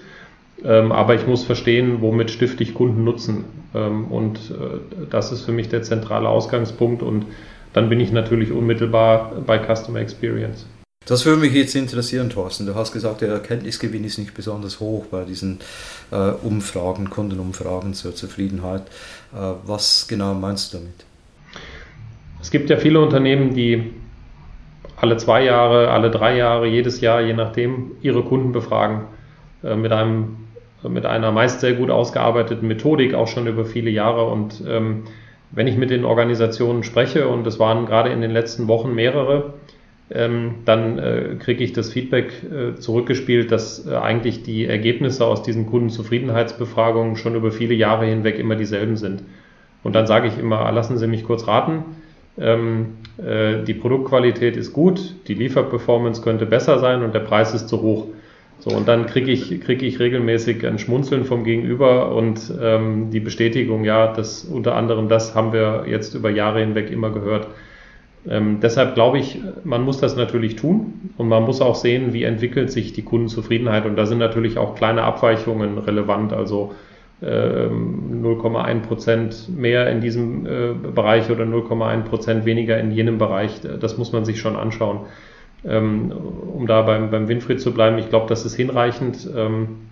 [0.64, 3.46] Ähm, aber ich muss verstehen, womit stifte ich Kundennutzen.
[3.74, 7.02] Ähm, und äh, das ist für mich der zentrale Ausgangspunkt.
[7.02, 7.26] Und
[7.74, 10.66] dann bin ich natürlich unmittelbar bei Customer Experience.
[11.06, 12.66] Das würde mich jetzt interessieren, Thorsten.
[12.66, 15.60] Du hast gesagt, der Erkenntnisgewinn ist nicht besonders hoch bei diesen
[16.12, 18.84] äh, Umfragen, Kundenumfragen zur Zufriedenheit.
[19.34, 21.06] Äh, was genau meinst du damit?
[22.42, 23.92] Es gibt ja viele Unternehmen, die
[24.98, 29.06] alle zwei Jahre, alle drei Jahre, jedes Jahr, je nachdem, ihre Kunden befragen.
[29.64, 30.38] Äh, mit einem
[30.88, 34.26] mit einer meist sehr gut ausgearbeiteten Methodik, auch schon über viele Jahre.
[34.26, 35.04] Und ähm,
[35.52, 39.54] wenn ich mit den Organisationen spreche, und es waren gerade in den letzten Wochen mehrere,
[40.12, 45.44] ähm, dann äh, kriege ich das Feedback äh, zurückgespielt, dass äh, eigentlich die Ergebnisse aus
[45.44, 49.24] diesen Kundenzufriedenheitsbefragungen schon über viele Jahre hinweg immer dieselben sind.
[49.84, 51.84] Und dann sage ich immer, lassen Sie mich kurz raten.
[52.40, 57.70] Ähm, äh, die Produktqualität ist gut, die Lieferperformance könnte besser sein und der Preis ist
[57.70, 58.08] zu hoch.
[58.60, 63.22] So, und dann kriege ich, krieg ich regelmäßig ein Schmunzeln vom Gegenüber und ähm, die
[63.22, 67.48] Bestätigung, ja, dass unter anderem das haben wir jetzt über Jahre hinweg immer gehört.
[68.28, 72.24] Ähm, deshalb glaube ich, man muss das natürlich tun und man muss auch sehen, wie
[72.24, 73.86] entwickelt sich die Kundenzufriedenheit.
[73.86, 76.34] Und da sind natürlich auch kleine Abweichungen relevant.
[76.34, 76.74] Also
[77.22, 83.60] 0,1 ähm, Prozent mehr in diesem äh, Bereich oder 0,1 Prozent weniger in jenem Bereich.
[83.80, 85.02] Das muss man sich schon anschauen.
[85.66, 89.90] Ähm, um da beim, beim Winfried zu bleiben, ich glaube, das ist hinreichend, ähm,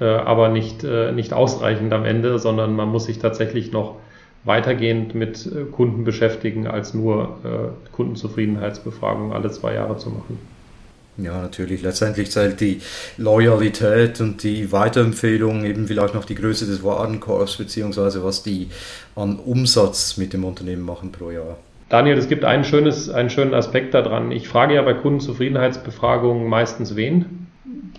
[0.00, 3.96] äh, aber nicht, äh, nicht ausreichend am Ende, sondern man muss sich tatsächlich noch
[4.44, 7.36] weitergehend mit Kunden beschäftigen, als nur
[7.92, 10.36] Kundenzufriedenheitsbefragungen alle zwei Jahre zu machen.
[11.18, 11.82] Ja, natürlich.
[11.82, 12.80] Letztendlich zählt die
[13.18, 18.68] Loyalität und die Weiterempfehlung, eben vielleicht noch die Größe des Warenkorbs, beziehungsweise was die
[19.14, 21.58] an Umsatz mit dem Unternehmen machen pro Jahr.
[21.92, 24.32] Daniel, es gibt einen, schönes, einen schönen Aspekt daran.
[24.32, 27.48] Ich frage ja bei Kundenzufriedenheitsbefragungen meistens wen?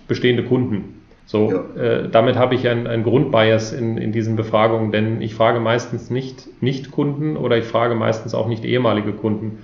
[0.08, 1.00] Bestehende Kunden.
[1.26, 1.80] So, ja.
[1.80, 6.48] äh, damit habe ich einen Grundbias in, in diesen Befragungen, denn ich frage meistens nicht
[6.60, 9.60] Nicht-Kunden oder ich frage meistens auch nicht ehemalige Kunden.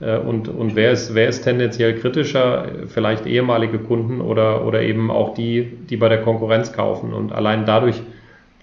[0.00, 2.64] Äh, und, und wer, ist, wer ist tendenziell kritischer?
[2.86, 7.12] Vielleicht ehemalige Kunden oder, oder eben auch die, die bei der Konkurrenz kaufen.
[7.12, 8.00] Und allein dadurch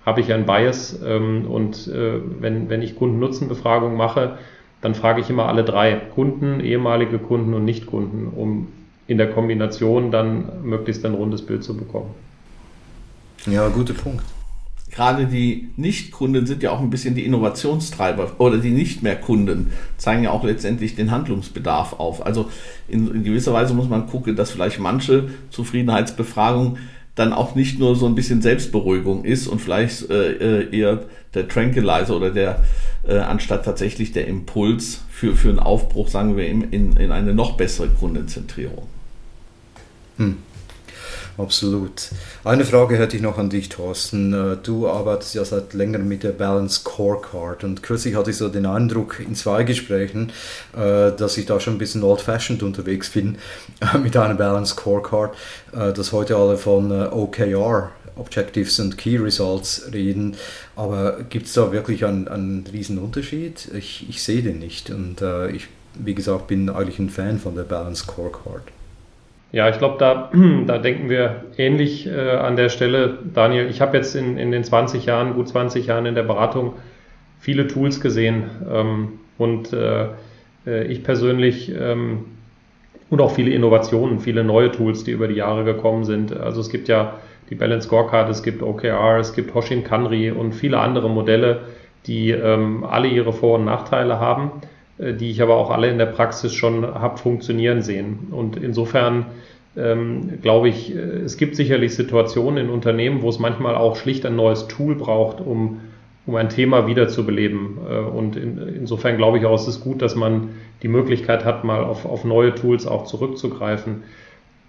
[0.04, 1.00] habe ich ein Bias.
[1.06, 4.40] Ähm, und äh, wenn, wenn ich Kundennutzenbefragungen mache,
[4.82, 8.67] dann frage ich immer alle drei, Kunden, ehemalige Kunden und Nichtkunden, um
[9.08, 12.12] in der Kombination dann möglichst ein rundes Bild zu bekommen.
[13.46, 14.24] Ja, guter Punkt
[14.91, 19.72] gerade die Nicht-Kunden sind ja auch ein bisschen die Innovationstreiber oder die nicht mehr Kunden
[19.98, 22.26] zeigen ja auch letztendlich den Handlungsbedarf auf.
[22.26, 22.50] Also
[22.88, 26.78] in, in gewisser Weise muss man gucken, dass vielleicht manche Zufriedenheitsbefragungen
[27.15, 31.48] dann auch nicht nur so ein bisschen Selbstberuhigung ist und vielleicht äh, äh eher der
[31.48, 32.63] Tranquilizer oder der
[33.08, 37.34] äh, anstatt tatsächlich der Impuls für, für einen Aufbruch, sagen wir, in, in, in eine
[37.34, 38.88] noch bessere Kundenzentrierung.
[40.18, 40.38] Hm.
[41.38, 42.10] Absolut.
[42.44, 44.34] Eine Frage hätte ich noch an dich, Thorsten.
[44.34, 48.50] Äh, du arbeitest ja seit längerem mit der Balance Scorecard und kürzlich hatte ich so
[48.50, 50.32] den Eindruck in zwei Gesprächen,
[50.76, 53.38] äh, dass ich da schon ein bisschen old-fashioned unterwegs bin
[54.04, 55.36] mit einer Balance Scorecard,
[55.72, 60.36] dass heute alle von OKR Objectives and Key Results reden.
[60.76, 63.69] Aber gibt es da wirklich einen, einen riesen Unterschied?
[63.78, 67.63] Ich, ich sehe den nicht und ich, wie gesagt, bin eigentlich ein Fan von der
[67.63, 68.63] Balance Scorecard.
[69.52, 70.32] Ja, ich glaube, da,
[70.67, 73.17] da denken wir ähnlich äh, an der Stelle.
[73.34, 76.74] Daniel, ich habe jetzt in, in den 20 Jahren, gut 20 Jahren in der Beratung
[77.39, 80.08] viele Tools gesehen ähm, und äh,
[80.65, 82.26] äh, ich persönlich ähm,
[83.10, 86.32] und auch viele Innovationen, viele neue Tools, die über die Jahre gekommen sind.
[86.32, 87.19] Also es gibt ja
[87.50, 91.62] die Balance Scorecard, es gibt OKR, es gibt Hoshin Kanri und viele andere Modelle,
[92.08, 94.52] die ähm, alle ihre Vor- und Nachteile haben.
[95.02, 98.28] Äh, die ich aber auch alle in der Praxis schon habe funktionieren sehen.
[98.32, 99.26] Und insofern
[99.76, 104.26] ähm, glaube ich, äh, es gibt sicherlich Situationen in Unternehmen, wo es manchmal auch schlicht
[104.26, 105.82] ein neues Tool braucht, um,
[106.26, 107.78] um ein Thema wiederzubeleben.
[107.90, 110.50] Äh, und in, insofern glaube ich auch, es ist gut, dass man
[110.84, 114.04] die Möglichkeit hat, mal auf, auf neue Tools auch zurückzugreifen.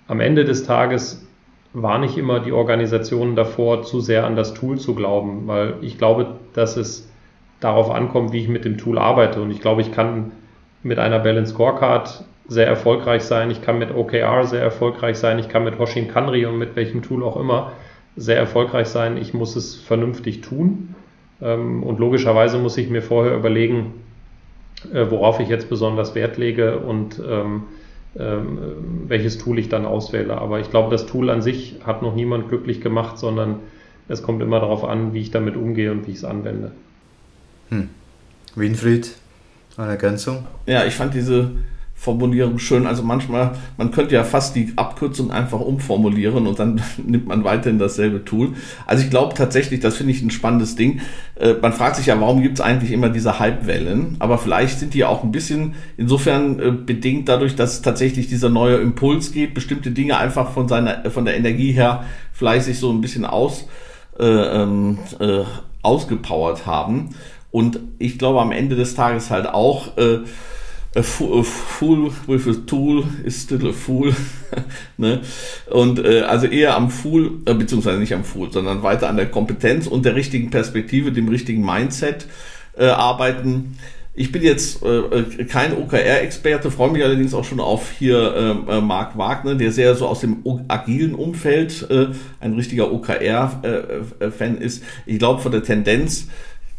[0.09, 1.27] Am Ende des Tages
[1.75, 5.99] war nicht immer die Organisation davor, zu sehr an das Tool zu glauben, weil ich
[5.99, 7.11] glaube, dass es
[7.61, 9.41] darauf ankommt, wie ich mit dem Tool arbeite.
[9.41, 10.33] Und ich glaube, ich kann
[10.83, 13.51] mit einer Balance Scorecard sehr erfolgreich sein.
[13.51, 15.39] Ich kann mit OKR sehr erfolgreich sein.
[15.39, 17.73] Ich kann mit Hoshin Kanri und mit welchem Tool auch immer
[18.17, 19.17] sehr erfolgreich sein.
[19.17, 20.95] Ich muss es vernünftig tun.
[21.41, 23.95] Ähm, und logischerweise muss ich mir vorher überlegen,
[24.93, 27.65] äh, worauf ich jetzt besonders Wert lege und ähm,
[28.14, 30.37] welches Tool ich dann auswähle.
[30.37, 33.61] Aber ich glaube, das Tool an sich hat noch niemand glücklich gemacht, sondern
[34.09, 36.72] es kommt immer darauf an, wie ich damit umgehe und wie ich es anwende.
[37.70, 37.88] Hm.
[38.55, 39.14] Winfried,
[39.79, 40.46] eine Ergänzung?
[40.66, 41.53] Ja, ich fand diese
[42.03, 42.88] Formulierung schön.
[42.88, 47.79] Also manchmal, man könnte ja fast die Abkürzung einfach umformulieren und dann nimmt man weiterhin
[47.79, 48.55] dasselbe Tool.
[48.88, 51.01] Also ich glaube tatsächlich, das finde ich ein spannendes Ding.
[51.37, 54.17] Äh, man fragt sich ja, warum gibt es eigentlich immer diese Hypewellen?
[54.19, 58.79] Aber vielleicht sind die auch ein bisschen insofern äh, bedingt dadurch, dass tatsächlich dieser neue
[58.79, 63.01] Impuls geht, bestimmte Dinge einfach von seiner, von der Energie her vielleicht sich so ein
[63.01, 63.69] bisschen aus,
[64.19, 65.45] äh, ähm, äh,
[65.83, 67.11] ausgepowert haben.
[67.53, 70.19] Und ich glaube am Ende des Tages halt auch, äh,
[70.94, 74.12] a, fool with a tool is still a fool.
[74.98, 75.20] ne?
[75.70, 79.31] Und äh, also eher am Fool, äh, beziehungsweise nicht am Fool, sondern weiter an der
[79.31, 82.26] Kompetenz und der richtigen Perspektive, dem richtigen Mindset
[82.76, 83.78] äh, arbeiten.
[84.14, 88.68] Ich bin jetzt äh, äh kein OKR-Experte, freue mich allerdings auch schon auf hier ähm,
[88.68, 94.64] äh, Marc Wagner, der sehr so aus dem agilen Umfeld äh, ein richtiger OKR-Fan äh,
[94.64, 94.85] ist.
[95.07, 96.28] Ich glaube, von der Tendenz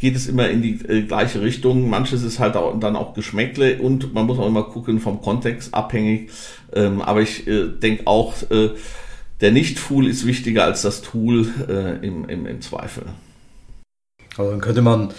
[0.04, 1.90] geht es immer in die äh, gleiche Richtung.
[1.90, 5.74] Manches ist halt auch, dann auch Geschmäckle und man muss auch immer gucken vom Kontext
[5.74, 6.30] abhängig.
[6.74, 8.72] Ähm, aber ich äh, denke auch, äh,
[9.40, 13.04] der Nicht-Fool ist wichtiger als das Tool äh, im, im, im Zweifel.
[14.36, 15.14] Also dann könnte man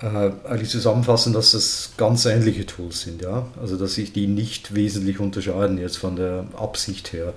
[0.00, 3.48] äh, eigentlich zusammenfassen, dass das ganz ähnliche Tools sind, ja.
[3.60, 7.34] Also dass sich die nicht wesentlich unterscheiden jetzt von der Absicht her,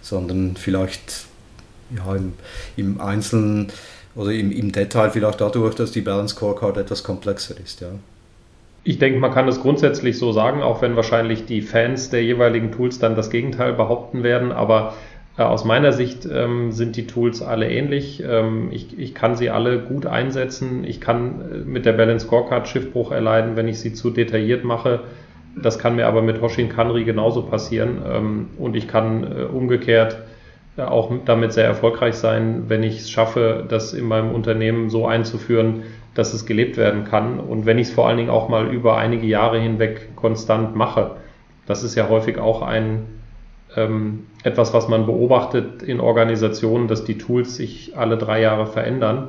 [0.00, 1.26] sondern vielleicht
[1.96, 2.34] ja, im,
[2.76, 3.72] im Einzelnen
[4.16, 7.88] oder im, im Detail vielleicht dadurch, dass die Balance Scorecard etwas komplexer ist, ja.
[8.82, 12.70] Ich denke, man kann es grundsätzlich so sagen, auch wenn wahrscheinlich die Fans der jeweiligen
[12.70, 14.94] Tools dann das Gegenteil behaupten werden, aber
[15.36, 18.22] äh, aus meiner Sicht ähm, sind die Tools alle ähnlich.
[18.26, 20.84] Ähm, ich, ich, kann sie alle gut einsetzen.
[20.84, 25.00] Ich kann äh, mit der Balance Scorecard Schiffbruch erleiden, wenn ich sie zu detailliert mache.
[25.60, 28.02] Das kann mir aber mit Hoshin Kanri genauso passieren.
[28.06, 30.18] Ähm, und ich kann äh, umgekehrt
[30.78, 35.84] auch damit sehr erfolgreich sein, wenn ich es schaffe, das in meinem Unternehmen so einzuführen,
[36.14, 37.40] dass es gelebt werden kann.
[37.40, 41.12] Und wenn ich es vor allen Dingen auch mal über einige Jahre hinweg konstant mache.
[41.66, 43.06] Das ist ja häufig auch ein
[43.74, 49.28] ähm, etwas, was man beobachtet in Organisationen, dass die Tools sich alle drei Jahre verändern.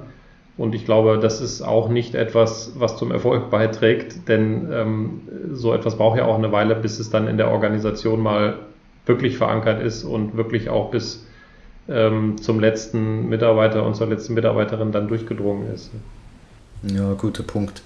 [0.57, 5.73] Und ich glaube, das ist auch nicht etwas, was zum Erfolg beiträgt, denn ähm, so
[5.73, 8.59] etwas braucht ja auch eine Weile, bis es dann in der Organisation mal
[9.05, 11.26] wirklich verankert ist und wirklich auch bis
[11.89, 15.91] ähm, zum letzten Mitarbeiter und zur letzten Mitarbeiterin dann durchgedrungen ist.
[16.83, 17.81] Ja, guter Punkt.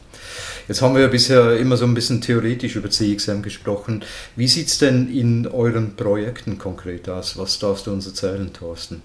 [0.68, 4.04] Jetzt haben wir ja bisher immer so ein bisschen theoretisch über CXM gesprochen.
[4.36, 7.38] Wie sieht es denn in euren Projekten konkret aus?
[7.38, 9.02] Was darfst du uns erzählen, Thorsten?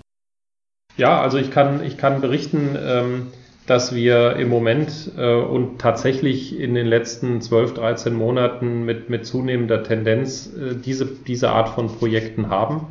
[0.97, 3.27] Ja, also ich kann, ich kann berichten, ähm,
[3.67, 9.27] dass wir im Moment äh, und tatsächlich in den letzten 12, 13 Monaten mit, mit
[9.27, 12.87] zunehmender Tendenz äh, diese, diese Art von Projekten haben.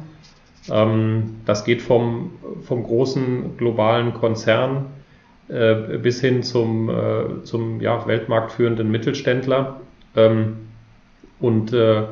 [0.71, 4.87] Ähm, das geht vom, vom großen globalen Konzern
[5.47, 9.81] äh, bis hin zum, äh, zum ja, weltmarktführenden Mittelständler.
[10.15, 10.57] Ähm,
[11.39, 12.03] und äh,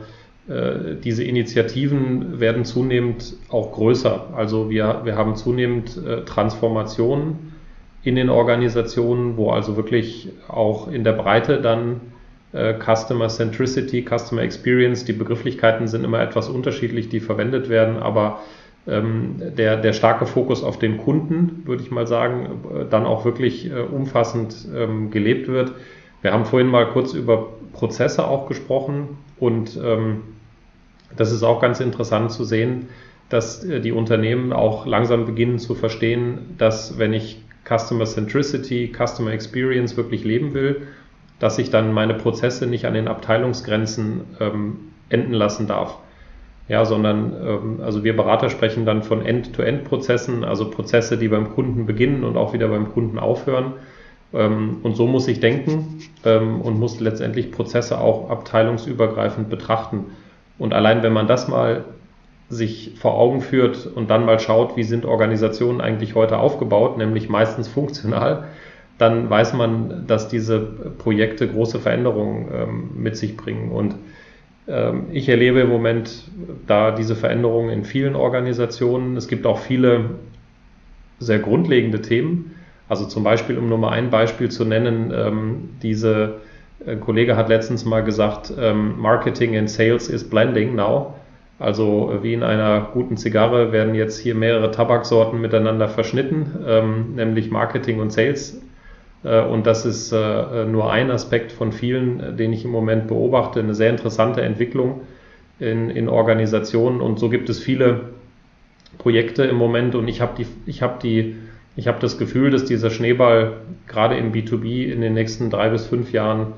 [0.46, 4.34] diese Initiativen werden zunehmend auch größer.
[4.36, 7.54] Also wir, wir haben zunehmend Transformationen
[8.04, 12.02] in den Organisationen, wo also wirklich auch in der Breite dann
[12.54, 18.42] Customer Centricity, Customer Experience, die Begrifflichkeiten sind immer etwas unterschiedlich, die verwendet werden, aber
[18.88, 23.26] ähm, der, der starke Fokus auf den Kunden, würde ich mal sagen, äh, dann auch
[23.26, 25.72] wirklich äh, umfassend ähm, gelebt wird.
[26.22, 30.22] Wir haben vorhin mal kurz über Prozesse auch gesprochen und ähm,
[31.16, 32.90] das ist auch ganz interessant zu sehen,
[33.30, 39.32] dass äh, die Unternehmen auch langsam beginnen zu verstehen, dass wenn ich Customer Centricity, Customer
[39.32, 40.88] Experience wirklich leben will,
[41.44, 44.80] dass ich dann meine Prozesse nicht an den Abteilungsgrenzen ähm,
[45.10, 45.98] enden lassen darf
[46.68, 51.86] ja, sondern ähm, also wir Berater sprechen dann von End-to-End-Prozessen, also Prozesse, die beim Kunden
[51.86, 53.74] beginnen und auch wieder beim Kunden aufhören.
[54.34, 60.06] Ähm, und so muss ich denken ähm, und muss letztendlich Prozesse auch abteilungsübergreifend betrachten.
[60.58, 61.84] Und allein wenn man das mal
[62.50, 67.28] sich vor Augen führt und dann mal schaut, wie sind Organisationen eigentlich heute aufgebaut, nämlich
[67.28, 68.46] meistens funktional,
[68.98, 73.72] dann weiß man, dass diese Projekte große Veränderungen ähm, mit sich bringen.
[73.72, 73.96] Und
[74.68, 76.26] ähm, ich erlebe im Moment
[76.68, 79.18] da diese Veränderungen in vielen Organisationen.
[79.18, 80.12] Es gibt auch viele
[81.20, 82.56] sehr grundlegende Themen.
[82.88, 86.36] Also zum Beispiel, um nur mal ein Beispiel zu nennen, ähm, diese
[86.86, 91.14] ein Kollege hat letztens mal gesagt, ähm, Marketing and Sales is blending now.
[91.58, 98.02] Also wie in einer guten Zigarre werden jetzt hier mehrere Tabaksorten miteinander verschnitten, nämlich Marketing
[98.02, 98.63] und Sales äh,
[99.24, 103.60] und das ist äh, nur ein Aspekt von vielen, äh, den ich im Moment beobachte.
[103.60, 105.02] Eine sehr interessante Entwicklung
[105.60, 107.02] in, in Organisationen.
[107.02, 108.10] Und so gibt es viele
[108.98, 109.96] Projekte im Moment.
[109.96, 111.38] Und ich habe die, ich habe die,
[111.76, 113.58] ich habe das Gefühl, dass dieser Schneeball
[113.88, 116.54] gerade im B2B in den nächsten drei bis fünf Jahren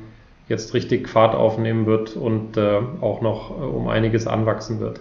[0.47, 4.99] jetzt richtig Fahrt aufnehmen wird und äh, auch noch um einiges anwachsen wird.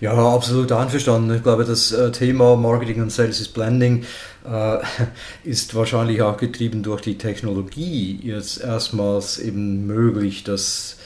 [0.00, 1.32] Ja, absolut einverstanden.
[1.32, 4.04] Ich glaube, das äh, Thema Marketing und Sales is Blending
[4.44, 4.78] äh,
[5.44, 10.98] ist wahrscheinlich auch getrieben durch die Technologie jetzt erstmals eben möglich, dass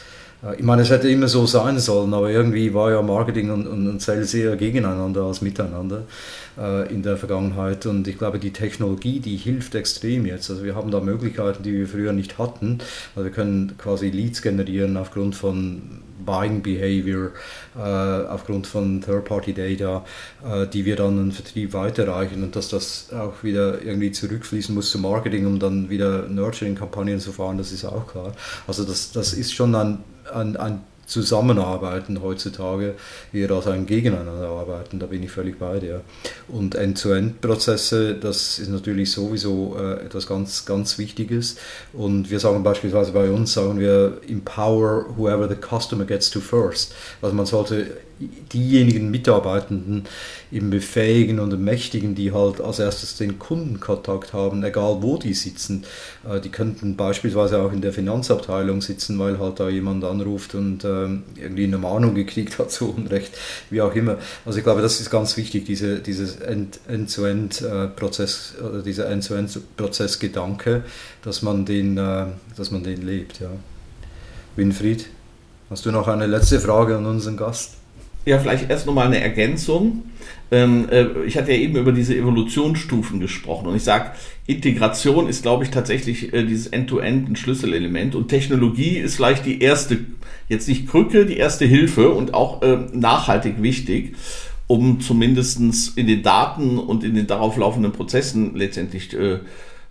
[0.43, 3.67] äh, ich meine, es hätte immer so sein sollen, aber irgendwie war ja Marketing und,
[3.67, 6.07] und, und Sales eher gegeneinander als miteinander
[6.59, 7.85] äh, in der Vergangenheit.
[7.85, 10.49] Und ich glaube, die Technologie, die hilft extrem jetzt.
[10.51, 12.79] Also wir haben da Möglichkeiten, die wir früher nicht hatten.
[13.15, 17.31] Also wir können quasi Leads generieren aufgrund von Buying Behavior
[17.77, 20.05] äh, aufgrund von Third-Party-Data,
[20.45, 24.91] äh, die wir dann im Vertrieb weiterreichen und dass das auch wieder irgendwie zurückfließen muss
[24.91, 28.33] zum Marketing, um dann wieder Nurturing-Kampagnen zu fahren, das ist auch klar.
[28.67, 29.99] Also das, das ist schon ein,
[30.35, 32.95] ein, ein zusammenarbeiten heutzutage,
[33.33, 36.03] eher als ein Gegeneinander arbeiten, da bin ich völlig bei dir.
[36.49, 41.57] Und End-to-End-Prozesse, das ist natürlich sowieso äh, etwas ganz, ganz Wichtiges.
[41.93, 46.95] Und wir sagen beispielsweise bei uns, sagen wir, empower whoever the customer gets to first.
[47.23, 47.87] Also man sollte
[48.19, 50.05] diejenigen Mitarbeitenden
[50.51, 55.85] eben befähigen und ermächtigen, die halt als erstes den Kundenkontakt haben, egal wo die sitzen.
[56.29, 60.83] Äh, die könnten beispielsweise auch in der Finanzabteilung sitzen, weil halt da jemand anruft und
[60.85, 63.37] ähm, irgendwie eine Mahnung gekriegt hat zu Unrecht,
[63.71, 64.17] wie auch immer.
[64.45, 70.85] Also ich glaube, das ist ganz wichtig, diese, dieses End-to-End-Prozess oder dieser End-to-End-Prozess-Gedanke,
[71.23, 73.41] dass man den, äh, dass man den lebt.
[73.41, 73.51] Ja.
[74.57, 75.07] Winfried,
[75.69, 77.75] hast du noch eine letzte Frage an unseren Gast?
[78.27, 80.03] Ja, vielleicht erst nochmal eine Ergänzung.
[80.51, 84.11] Ähm, äh, ich hatte ja eben über diese Evolutionsstufen gesprochen und ich sage,
[84.49, 89.61] Integration ist, glaube ich, tatsächlich äh, dieses End-to-End ein Schlüsselelement und Technologie ist vielleicht die
[89.61, 89.99] erste,
[90.49, 94.17] jetzt nicht Krücke, die erste Hilfe und auch äh, nachhaltig wichtig,
[94.67, 99.17] um zumindestens in den Daten und in den darauf laufenden Prozessen letztendlich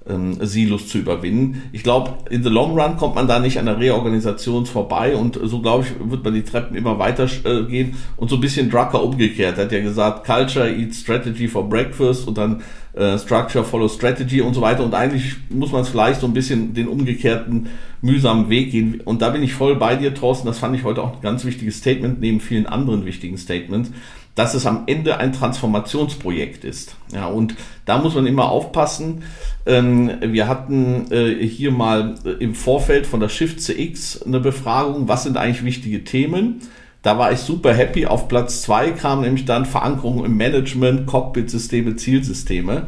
[0.07, 1.63] ähm, Silos zu überwinden.
[1.71, 5.39] Ich glaube, in the long run kommt man da nicht an der Reorganisation vorbei und
[5.43, 7.95] so glaube ich, wird man die Treppen immer weiter äh, gehen.
[8.17, 9.57] Und so ein bisschen Drucker umgekehrt.
[9.57, 12.61] Er hat ja gesagt, Culture eats Strategy for Breakfast und dann
[12.93, 14.83] äh, Structure follow Strategy und so weiter.
[14.83, 17.67] Und eigentlich muss man es vielleicht so ein bisschen den umgekehrten
[18.01, 19.01] mühsamen Weg gehen.
[19.03, 21.45] Und da bin ich voll bei dir, Thorsten, das fand ich heute auch ein ganz
[21.45, 23.91] wichtiges Statement neben vielen anderen wichtigen Statements
[24.35, 26.97] dass es am Ende ein Transformationsprojekt ist.
[27.13, 27.55] Ja, und
[27.85, 29.23] da muss man immer aufpassen.
[29.65, 35.07] Ähm, wir hatten äh, hier mal äh, im Vorfeld von der Shift CX eine Befragung,
[35.07, 36.61] was sind eigentlich wichtige Themen?
[37.01, 38.07] Da war ich super happy.
[38.07, 42.87] Auf Platz zwei kam nämlich dann Verankerung im Management, Cockpit-Systeme, Zielsysteme.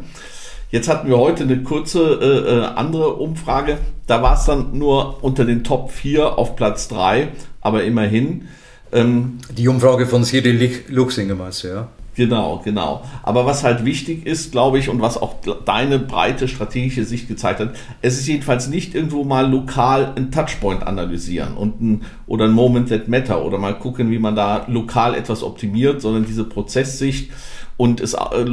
[0.70, 3.78] Jetzt hatten wir heute eine kurze äh, äh andere Umfrage.
[4.06, 7.30] Da war es dann nur unter den Top 4 auf Platz 3,
[7.62, 8.48] aber immerhin.
[8.92, 11.88] Ähm, die Umfrage von Siri Luxinger meinst du, ja?
[12.18, 13.04] Genau, genau.
[13.22, 15.36] Aber was halt wichtig ist, glaube ich, und was auch
[15.66, 20.82] deine breite strategische Sicht gezeigt hat, es ist jedenfalls nicht irgendwo mal lokal ein Touchpoint
[20.82, 25.14] analysieren und ein, oder ein Moment that matter oder mal gucken, wie man da lokal
[25.14, 27.30] etwas optimiert, sondern diese Prozesssicht
[27.78, 28.46] und es, äh,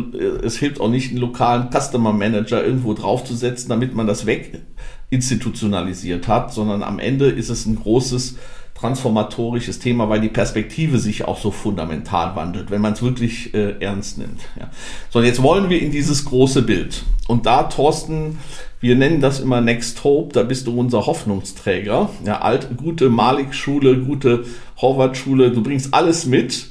[0.43, 4.61] es hilft auch nicht, einen lokalen Customer Manager irgendwo draufzusetzen, damit man das weg
[5.09, 8.37] institutionalisiert hat, sondern am Ende ist es ein großes
[8.75, 13.77] transformatorisches Thema, weil die Perspektive sich auch so fundamental wandelt, wenn man es wirklich äh,
[13.81, 14.41] ernst nimmt.
[14.59, 14.69] Ja.
[15.11, 17.05] So, und jetzt wollen wir in dieses große Bild.
[17.29, 18.39] Und da, Thorsten,
[18.81, 22.11] wir nennen das immer Next Hope, da bist du unser Hoffnungsträger.
[22.27, 24.45] Ja, alt, gute Malik-Schule, gute
[24.81, 26.67] Horvath-Schule, du bringst alles mit.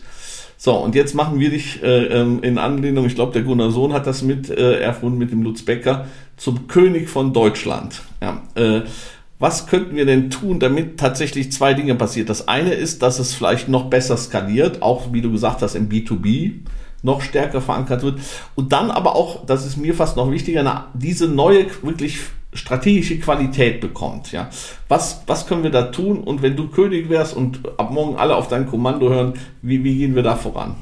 [0.58, 3.94] So, und jetzt machen wir dich äh, ähm, in Anlehnung, ich glaube, der Gunnar Sohn
[3.94, 6.06] hat das mit äh, erfunden mit dem Lutz Becker,
[6.38, 8.02] zum König von Deutschland.
[8.22, 8.82] Ja, äh,
[9.40, 12.30] was könnten wir denn tun, damit tatsächlich zwei Dinge passiert?
[12.30, 15.90] Das eine ist, dass es vielleicht noch besser skaliert, auch wie du gesagt hast, im
[15.90, 16.62] B2B
[17.02, 18.20] noch stärker verankert wird.
[18.56, 22.20] Und dann aber auch, das ist mir fast noch wichtiger, diese neue, wirklich
[22.54, 24.32] strategische Qualität bekommt.
[24.32, 24.50] Ja,
[24.88, 26.20] was, was können wir da tun?
[26.20, 29.98] Und wenn du König wärst und ab morgen alle auf dein Kommando hören, wie, wie
[29.98, 30.76] gehen wir da voran?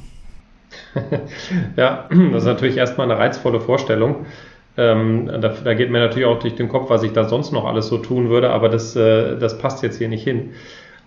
[1.75, 4.25] ja, das ist natürlich erstmal eine reizvolle Vorstellung.
[4.81, 7.65] Ähm, da, da, geht mir natürlich auch durch den Kopf, was ich da sonst noch
[7.65, 10.53] alles so tun würde, aber das, äh, das passt jetzt hier nicht hin.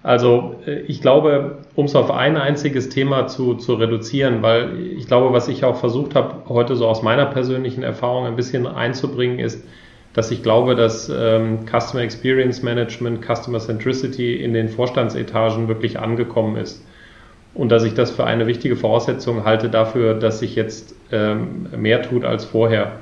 [0.04, 5.08] Also äh, ich glaube, um es auf ein einziges Thema zu, zu reduzieren, weil ich
[5.08, 9.40] glaube, was ich auch versucht habe, heute so aus meiner persönlichen Erfahrung ein bisschen einzubringen,
[9.40, 9.66] ist,
[10.12, 16.56] dass ich glaube, dass ähm, Customer Experience Management, Customer Centricity in den Vorstandsetagen wirklich angekommen
[16.56, 16.86] ist.
[17.54, 22.02] Und dass ich das für eine wichtige Voraussetzung halte dafür, dass sich jetzt ähm, mehr
[22.02, 22.92] tut als vorher.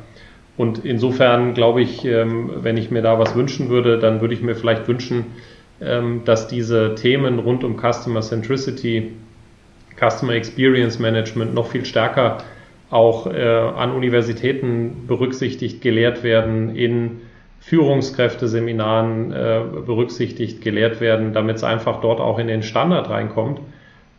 [0.56, 4.42] Und insofern glaube ich, ähm, wenn ich mir da was wünschen würde, dann würde ich
[4.42, 5.26] mir vielleicht wünschen,
[5.80, 9.12] ähm, dass diese Themen rund um Customer Centricity,
[9.98, 12.38] Customer Experience Management noch viel stärker
[12.90, 17.22] auch äh, an Universitäten berücksichtigt gelehrt werden, in
[17.60, 23.60] Führungskräfteseminaren äh, berücksichtigt gelehrt werden, damit es einfach dort auch in den Standard reinkommt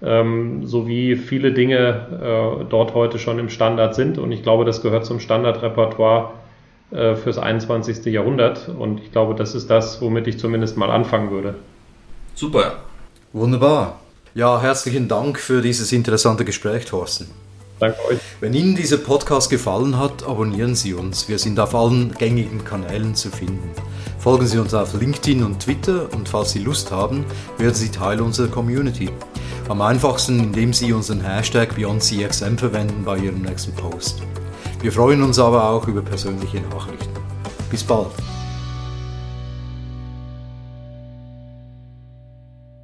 [0.04, 4.18] ähm, so wie viele Dinge äh, dort heute schon im Standard sind.
[4.18, 6.34] Und ich glaube, das gehört zum Standardrepertoire
[6.92, 8.06] äh, fürs 21.
[8.06, 8.70] Jahrhundert.
[8.70, 11.56] Und ich glaube, das ist das, womit ich zumindest mal anfangen würde.
[12.36, 12.74] Super.
[13.32, 14.00] Wunderbar.
[14.36, 17.28] Ja, herzlichen Dank für dieses interessante Gespräch, Thorsten.
[17.80, 18.20] Danke euch.
[18.40, 21.28] Wenn Ihnen dieser Podcast gefallen hat, abonnieren Sie uns.
[21.28, 23.72] Wir sind auf allen gängigen Kanälen zu finden.
[24.20, 27.26] Folgen Sie uns auf LinkedIn und Twitter und falls Sie Lust haben,
[27.58, 29.10] werden Sie Teil unserer Community.
[29.70, 34.22] Am einfachsten, indem Sie unseren Hashtag BeyondCXM verwenden bei Ihrem nächsten Post.
[34.82, 37.14] Wir freuen uns aber auch über persönliche Nachrichten.
[37.70, 38.12] Bis bald!